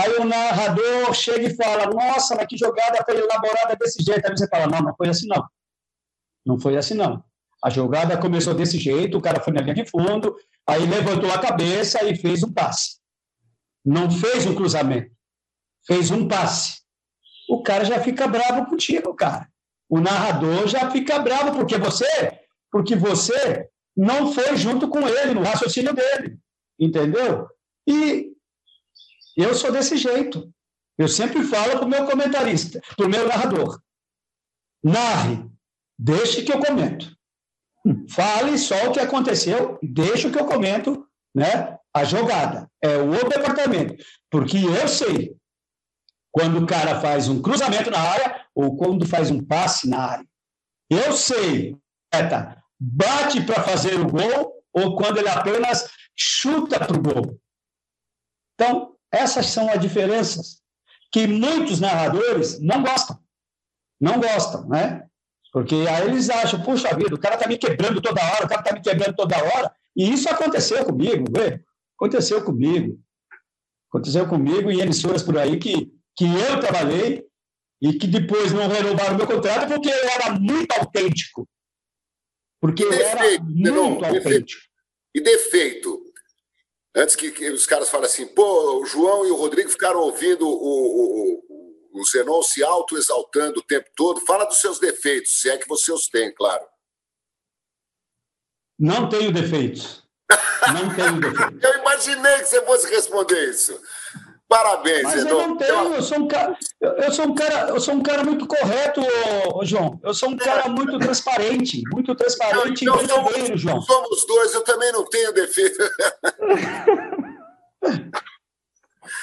[0.00, 4.24] Aí o narrador chega e fala: Nossa, mas que jogada foi elaborada desse jeito.
[4.24, 5.44] Aí você fala: Não, não foi assim não.
[6.46, 7.22] Não foi assim não.
[7.62, 10.34] A jogada começou desse jeito, o cara foi na linha de fundo,
[10.66, 12.98] aí levantou a cabeça e fez um passe.
[13.84, 15.10] Não fez um cruzamento,
[15.86, 16.80] fez um passe.
[17.50, 19.46] O cara já fica bravo contigo, cara.
[19.88, 22.40] O narrador já fica bravo porque você,
[22.70, 26.38] porque você não foi junto com ele no raciocínio dele,
[26.78, 27.46] entendeu?
[27.86, 28.29] E
[29.40, 30.52] eu sou desse jeito.
[30.98, 33.80] Eu sempre falo para o meu comentarista, para o meu narrador.
[34.82, 35.44] Narre,
[35.98, 37.16] deixe que eu comento.
[38.10, 41.78] Fale só o que aconteceu, deixe que eu comento, né?
[41.94, 42.70] A jogada.
[42.82, 44.02] É o departamento.
[44.30, 45.34] Porque eu sei
[46.30, 50.26] quando o cara faz um cruzamento na área ou quando faz um passe na área.
[50.90, 51.76] Eu sei,
[52.10, 57.40] tá, bate para fazer o gol ou quando ele apenas chuta para o gol.
[58.54, 60.60] Então, essas são as diferenças
[61.12, 63.18] que muitos narradores não gostam.
[64.00, 65.06] Não gostam, né?
[65.52, 68.60] Porque aí eles acham, puxa vida, o cara está me quebrando toda hora, o cara
[68.60, 69.74] está me quebrando toda hora.
[69.96, 71.60] E isso aconteceu comigo, vê?
[71.96, 72.98] Aconteceu comigo.
[73.88, 77.26] Aconteceu comigo em emissoras por aí que, que eu trabalhei
[77.82, 81.48] e que depois não renovaram meu contrato porque eu era muito autêntico.
[82.60, 84.62] Porque eu era muito não, autêntico.
[85.14, 86.09] E defeito?
[86.94, 90.46] Antes que, que, os caras falem assim, pô, o João e o Rodrigo ficaram ouvindo
[90.46, 94.24] o, o, o Zenon se auto-exaltando o tempo todo.
[94.26, 96.66] Fala dos seus defeitos, se é que você os tem, claro.
[98.78, 100.02] Não tenho defeitos.
[100.72, 101.62] Não tenho defeitos.
[101.62, 103.80] Eu imaginei que você fosse responder isso.
[104.50, 107.94] Parabéns, Mas eu não tenho, eu sou um cara, eu sou um cara, eu sou
[107.94, 109.00] um cara muito correto,
[109.62, 110.00] João.
[110.02, 113.80] Eu sou um cara muito transparente, muito transparente então, e verdadeiro, João.
[113.80, 115.78] Somos dois, eu também não tenho defeito.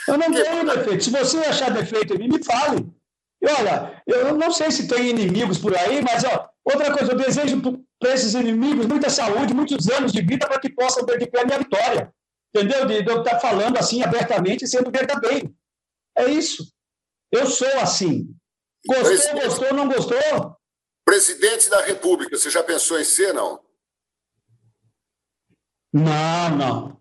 [0.07, 1.03] eu não tenho defeito.
[1.03, 2.89] Se você achar defeito em mim, me fale.
[3.41, 7.17] E olha, eu não sei se tem inimigos por aí, mas ó, outra coisa, eu
[7.17, 7.61] desejo
[7.99, 11.41] para esses inimigos muita saúde, muitos anos de vida para que possam ver de pé
[11.41, 12.13] a minha vitória.
[12.53, 12.85] Entendeu?
[12.85, 15.53] De, de eu estar falando assim abertamente e sendo verdadeiro.
[16.17, 16.73] É isso.
[17.31, 18.33] Eu sou assim.
[18.85, 20.57] Gostou, Presidente, gostou, não gostou?
[21.05, 23.61] Presidente da República, você já pensou em ser, não?
[25.93, 26.99] Não, não.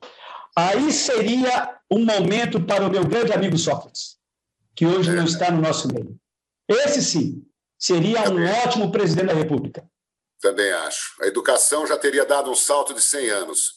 [0.57, 4.17] Aí seria um momento para o meu grande amigo Sócrates,
[4.75, 5.15] que hoje é.
[5.15, 6.19] não está no nosso meio.
[6.69, 7.47] Esse sim
[7.79, 8.45] seria Também.
[8.45, 9.89] um ótimo presidente da República.
[10.41, 11.23] Também acho.
[11.23, 13.76] A educação já teria dado um salto de 100 anos.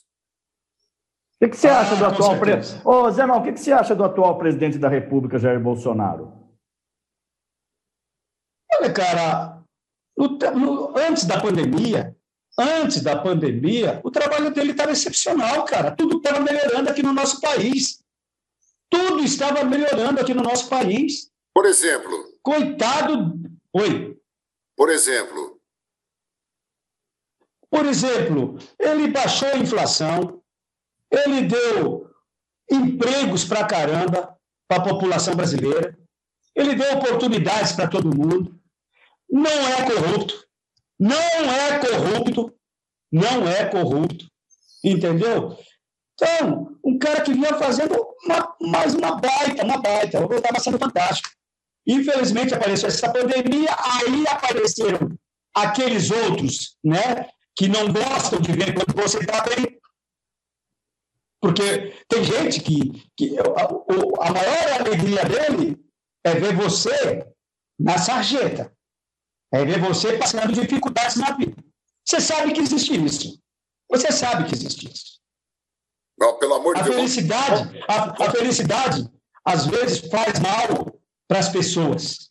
[1.42, 2.86] O que, que você acha do ah, atual presidente?
[2.86, 6.34] Ô, Zé, não, o que, que você acha do atual presidente da República, Jair Bolsonaro?
[8.74, 9.64] Olha, cara,
[10.18, 12.14] no, no, antes da pandemia,
[12.60, 15.92] antes da pandemia, o trabalho dele estava excepcional, cara.
[15.92, 18.04] Tudo estava melhorando aqui no nosso país.
[18.90, 21.32] Tudo estava melhorando aqui no nosso país.
[21.54, 22.34] Por exemplo.
[22.42, 23.40] Coitado.
[23.74, 24.20] Oi.
[24.76, 25.58] Por exemplo.
[27.70, 30.39] Por exemplo, ele baixou a inflação,
[31.12, 32.10] ele deu
[32.72, 34.38] empregos para caramba
[34.68, 35.98] para a população brasileira.
[36.56, 38.60] Ele deu oportunidades para todo mundo.
[39.30, 40.46] Não é corrupto.
[41.00, 42.54] Não é corrupto.
[43.12, 44.26] Não é corrupto.
[44.84, 45.58] Entendeu?
[46.14, 50.20] Então, um cara que vinha fazendo uma, mais uma baita, uma baita.
[50.36, 51.30] Estava sendo fantástico.
[51.88, 55.18] Infelizmente apareceu essa pandemia, aí apareceram
[55.56, 59.79] aqueles outros, né, que não gostam de ver quando você está bem,
[61.42, 65.78] porque tem gente que, que a, a maior alegria dele
[66.24, 67.26] é ver você
[67.80, 68.74] na sarjeta,
[69.54, 71.64] é ver você passando dificuldades na vida.
[72.06, 73.40] Você sabe que existe isso.
[73.90, 75.20] Você sabe que existe isso.
[76.20, 76.96] Não, pelo amor de a Deus.
[76.96, 79.10] Felicidade, a, a felicidade,
[79.46, 82.30] às vezes, faz mal para as pessoas.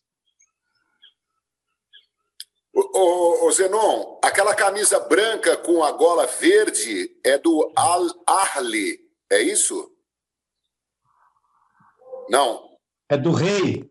[2.81, 8.99] Ô, ô, Zenon, aquela camisa branca com a gola verde é do Al Arli,
[9.31, 9.91] é isso?
[12.29, 12.77] Não.
[13.09, 13.89] É do rei.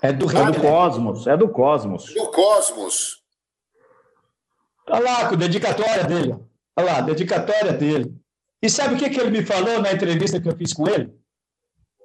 [0.00, 0.42] É do rei.
[0.42, 1.26] É do Cosmos.
[1.26, 2.14] É do Cosmos.
[2.14, 3.22] Do Cosmos.
[4.88, 6.36] Olha lá, com a dedicatória dele.
[6.76, 8.14] Olha lá, dedicatória dele.
[8.62, 11.12] E sabe o que, que ele me falou na entrevista que eu fiz com ele?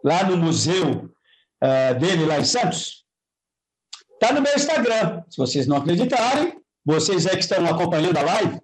[0.03, 1.09] Lá no museu
[1.63, 2.98] uh, dele, lá em Santos?
[4.21, 5.23] Está no meu Instagram.
[5.29, 8.59] Se vocês não acreditarem, vocês aí que estão acompanhando a live,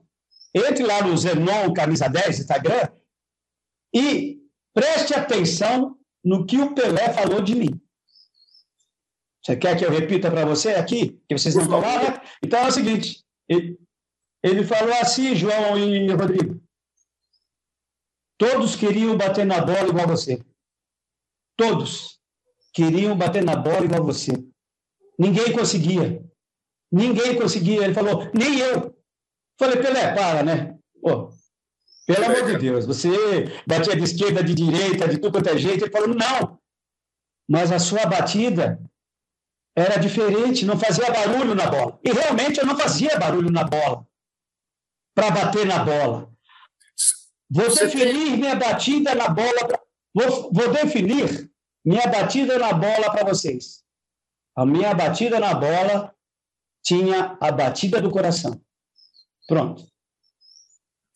[0.54, 2.90] entre lá no Zenon Camisa 10 Instagram
[3.94, 4.42] e
[4.74, 7.82] preste atenção no que o Pelé falou de mim.
[9.42, 11.22] Você quer que eu repita para você aqui?
[11.30, 12.22] Que vocês não estão lá, né?
[12.44, 13.80] Então é o seguinte: ele,
[14.44, 16.62] ele falou assim, João e Rodrigo.
[18.38, 20.44] Todos queriam bater na bola igual você.
[21.56, 22.20] Todos
[22.74, 24.34] queriam bater na bola igual você.
[25.18, 26.24] Ninguém conseguia.
[26.92, 27.84] Ninguém conseguia.
[27.84, 28.96] Ele falou, nem eu.
[29.60, 30.78] Falei, Pelé, para, né?
[31.02, 31.30] Pô,
[32.06, 33.10] pelo amor de Deus, você
[33.66, 35.86] batia de esquerda, de direita, de tudo quanto é jeito.
[35.86, 36.60] Ele falou, não.
[37.50, 38.80] Mas a sua batida
[39.76, 42.00] era diferente, não fazia barulho na bola.
[42.04, 44.08] E realmente eu não fazia barulho na bola,
[45.16, 46.32] para bater na bola.
[47.50, 48.38] Vou você definir tem...
[48.38, 49.68] minha batida na bola.
[49.68, 49.80] Pra...
[50.14, 51.52] Vou, vou definir
[51.84, 53.84] minha batida na bola para vocês.
[54.56, 56.16] A minha batida na bola
[56.84, 58.62] tinha a batida do coração.
[59.48, 59.86] Pronto.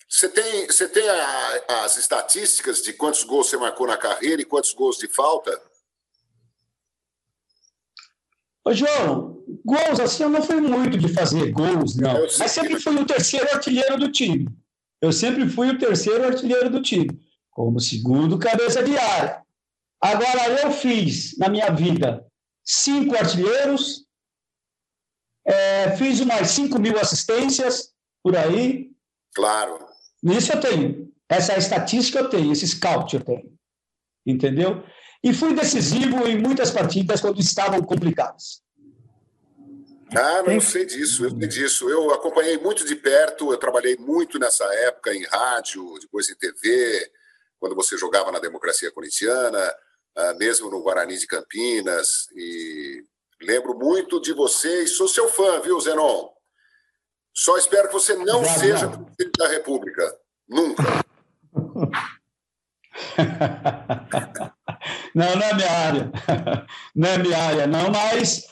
[0.09, 4.45] Você tem, você tem a, as estatísticas de quantos gols você marcou na carreira e
[4.45, 5.51] quantos gols de falta?
[8.65, 12.21] Ô, João, gols assim eu não fui muito de fazer gols, não.
[12.37, 14.49] Mas sempre fui o terceiro artilheiro do time.
[14.99, 17.07] Eu sempre fui o terceiro artilheiro do time,
[17.51, 19.43] como segundo cabeça de área.
[20.01, 22.28] Agora, eu fiz na minha vida
[22.69, 24.05] cinco artilheiros,
[25.45, 27.91] é, fiz umas 5 mil assistências
[28.23, 28.91] por aí.
[29.33, 29.83] Claro.
[30.23, 31.11] Isso eu tenho.
[31.27, 33.57] Essa estatística eu tenho, esse scout eu tenho.
[34.25, 34.83] Entendeu?
[35.23, 38.61] E fui decisivo em muitas partidas quando estavam complicadas.
[40.15, 41.89] Ah, não sei disso, eu sei disso.
[41.89, 47.11] Eu acompanhei muito de perto, eu trabalhei muito nessa época em rádio, depois em TV,
[47.59, 49.59] quando você jogava na democracia corintiana.
[50.19, 52.27] Ah, mesmo no Guarani de Campinas.
[52.35, 53.01] E
[53.41, 56.27] lembro muito de você e sou seu fã, viu, Zenon?
[57.33, 59.05] Só espero que você não Já seja não.
[59.05, 60.17] presidente da República.
[60.47, 60.83] Nunca.
[65.15, 66.11] Não, não é minha área.
[66.95, 68.47] Não é minha área, não, mas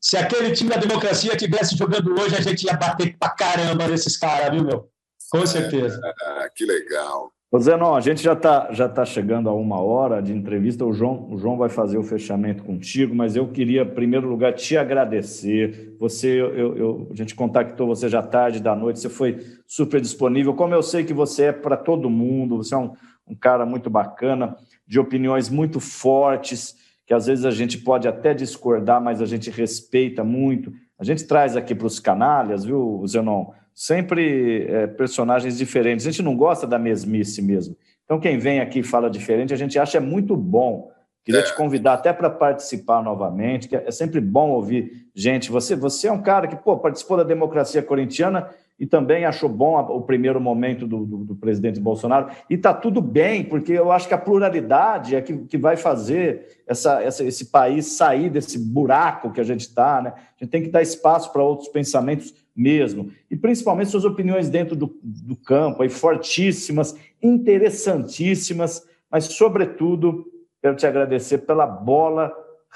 [0.00, 4.16] se aquele time da democracia tivesse jogando hoje, a gente ia bater pra caramba nesses
[4.16, 4.90] caras, viu, meu?
[5.30, 6.00] Com certeza.
[6.22, 7.32] É, que legal.
[7.50, 10.84] Ô Zenon, a gente já está já tá chegando a uma hora de entrevista.
[10.84, 14.52] O João, o João vai fazer o fechamento contigo, mas eu queria, em primeiro lugar,
[14.52, 15.96] te agradecer.
[15.98, 20.52] Você, eu, eu, a gente contactou você já tarde da noite, você foi super disponível.
[20.52, 22.92] Como eu sei que você é para todo mundo, você é um,
[23.26, 24.54] um cara muito bacana,
[24.86, 26.76] de opiniões muito fortes,
[27.06, 30.70] que às vezes a gente pode até discordar, mas a gente respeita muito.
[30.98, 33.46] A gente traz aqui para os canalhas, viu, Zenon?
[33.78, 36.04] Sempre é, personagens diferentes.
[36.04, 37.76] A gente não gosta da mesmice mesmo.
[38.04, 40.90] Então, quem vem aqui e fala diferente, a gente acha é muito bom.
[41.24, 41.44] Queria é.
[41.44, 45.52] te convidar até para participar novamente, que é sempre bom ouvir gente.
[45.52, 48.48] Você, você é um cara que pô, participou da democracia corintiana
[48.80, 52.30] e também achou bom o primeiro momento do, do, do presidente Bolsonaro.
[52.50, 56.62] E está tudo bem, porque eu acho que a pluralidade é que, que vai fazer
[56.66, 60.02] essa, essa, esse país sair desse buraco que a gente está.
[60.02, 60.12] Né?
[60.16, 63.10] A gente tem que dar espaço para outros pensamentos mesmo.
[63.30, 70.26] E principalmente suas opiniões dentro do, do campo, aí, fortíssimas, interessantíssimas, mas, sobretudo,
[70.60, 72.32] quero te agradecer pela bola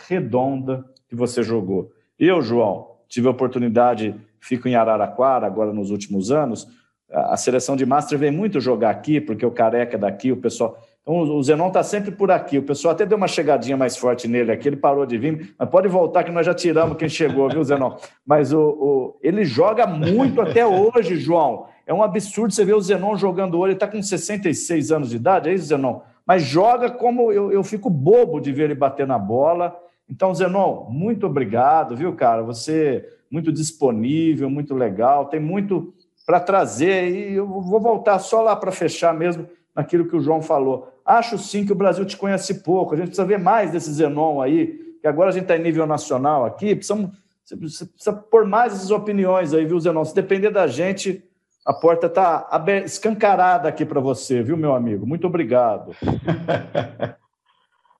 [0.08, 1.92] redonda que você jogou.
[2.18, 6.66] Eu, João, tive a oportunidade fico em Araraquara agora nos últimos anos,
[7.08, 10.78] a seleção de Master vem muito jogar aqui, porque o Careca daqui, o pessoal...
[11.02, 12.58] Então, o Zenon está sempre por aqui.
[12.58, 15.68] O pessoal até deu uma chegadinha mais forte nele aqui, ele parou de vir, mas
[15.68, 17.96] pode voltar que nós já tiramos quem chegou, viu, Zenon?
[18.24, 21.66] Mas o, o, ele joga muito até hoje, João.
[21.84, 23.72] É um absurdo você ver o Zenon jogando hoje.
[23.72, 26.00] Ele está com 66 anos de idade, é isso, Zenon?
[26.24, 29.76] Mas joga como eu, eu fico bobo de ver ele bater na bola.
[30.08, 32.42] Então, Zenon, muito obrigado, viu, cara?
[32.42, 35.92] Você muito disponível, muito legal, tem muito
[36.24, 40.42] para trazer e eu vou voltar só lá para fechar mesmo naquilo que o João
[40.42, 40.92] falou.
[41.04, 44.40] Acho sim que o Brasil te conhece pouco, a gente precisa ver mais desse Zenon
[44.40, 47.10] aí, que agora a gente está em nível nacional aqui, precisamos,
[47.44, 50.04] você precisa pôr mais essas opiniões aí, viu, Zenon?
[50.04, 51.24] Se depender da gente,
[51.64, 52.48] a porta está
[52.84, 55.06] escancarada aqui para você, viu, meu amigo?
[55.06, 55.94] Muito obrigado.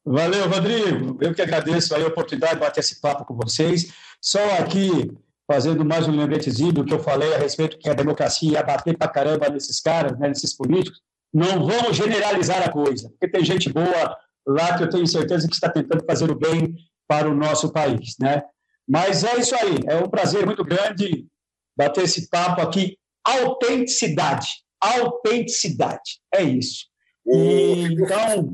[0.04, 1.16] Valeu, Rodrigo.
[1.20, 3.92] Eu que agradeço a oportunidade de bater esse papo com vocês.
[4.20, 5.16] Só aqui,
[5.46, 8.98] fazendo mais um lembretezinho do que eu falei a respeito que a democracia ia bater
[8.98, 11.00] para caramba nesses caras, né, nesses políticos.
[11.32, 14.16] Não vamos generalizar a coisa, porque tem gente boa
[14.46, 16.74] lá que eu tenho certeza que está tentando fazer o bem
[17.08, 18.42] para o nosso país, né?
[18.88, 21.26] Mas é isso aí, é um prazer muito grande
[21.76, 22.98] bater esse papo aqui.
[23.24, 24.48] Autenticidade,
[24.80, 26.86] autenticidade, é isso.
[27.24, 28.52] E, então,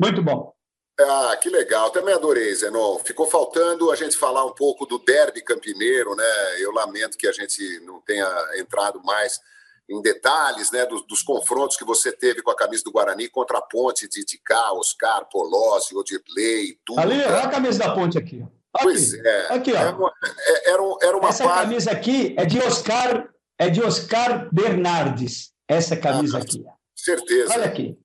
[0.00, 0.52] muito bom.
[1.00, 1.90] Ah, que legal.
[1.90, 2.98] Também adorei, Zenon.
[2.98, 6.24] Ficou faltando a gente falar um pouco do derby campineiro, né?
[6.58, 9.40] Eu lamento que a gente não tenha entrado mais
[9.90, 13.58] em detalhes, né, dos, dos confrontos que você teve com a camisa do Guarani contra
[13.58, 17.00] a Ponte de Dicá, Oscar, Polozzi, Odirley, tudo.
[17.00, 18.40] Ali, olha a camisa da Ponte aqui.
[18.72, 18.84] Aqui.
[18.84, 19.52] Pois é.
[19.52, 19.76] Aqui, ó.
[19.76, 21.60] Era uma, é, era, era uma Essa parte...
[21.60, 23.28] camisa aqui é de Oscar,
[23.58, 25.50] é de Oscar Bernardes.
[25.66, 26.64] Essa camisa ah, aqui.
[26.94, 27.52] Certeza.
[27.52, 27.98] Olha aqui.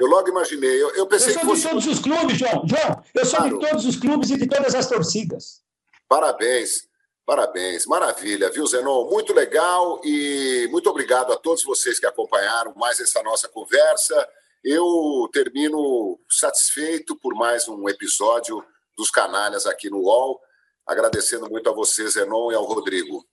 [0.00, 0.80] Eu logo imaginei.
[0.80, 1.62] Eu, eu pensei eu sou fosse...
[1.62, 2.62] de todos os clubes, João.
[2.66, 3.58] João, eu sou claro.
[3.58, 5.60] de todos os clubes e de todas as torcidas.
[6.08, 6.88] Parabéns.
[7.24, 9.08] Parabéns, maravilha, viu, Zenon?
[9.08, 14.28] Muito legal e muito obrigado a todos vocês que acompanharam mais essa nossa conversa.
[14.64, 18.64] Eu termino satisfeito por mais um episódio
[18.96, 20.40] dos Canalhas aqui no UOL,
[20.84, 23.24] agradecendo muito a você, Zenon, e ao Rodrigo.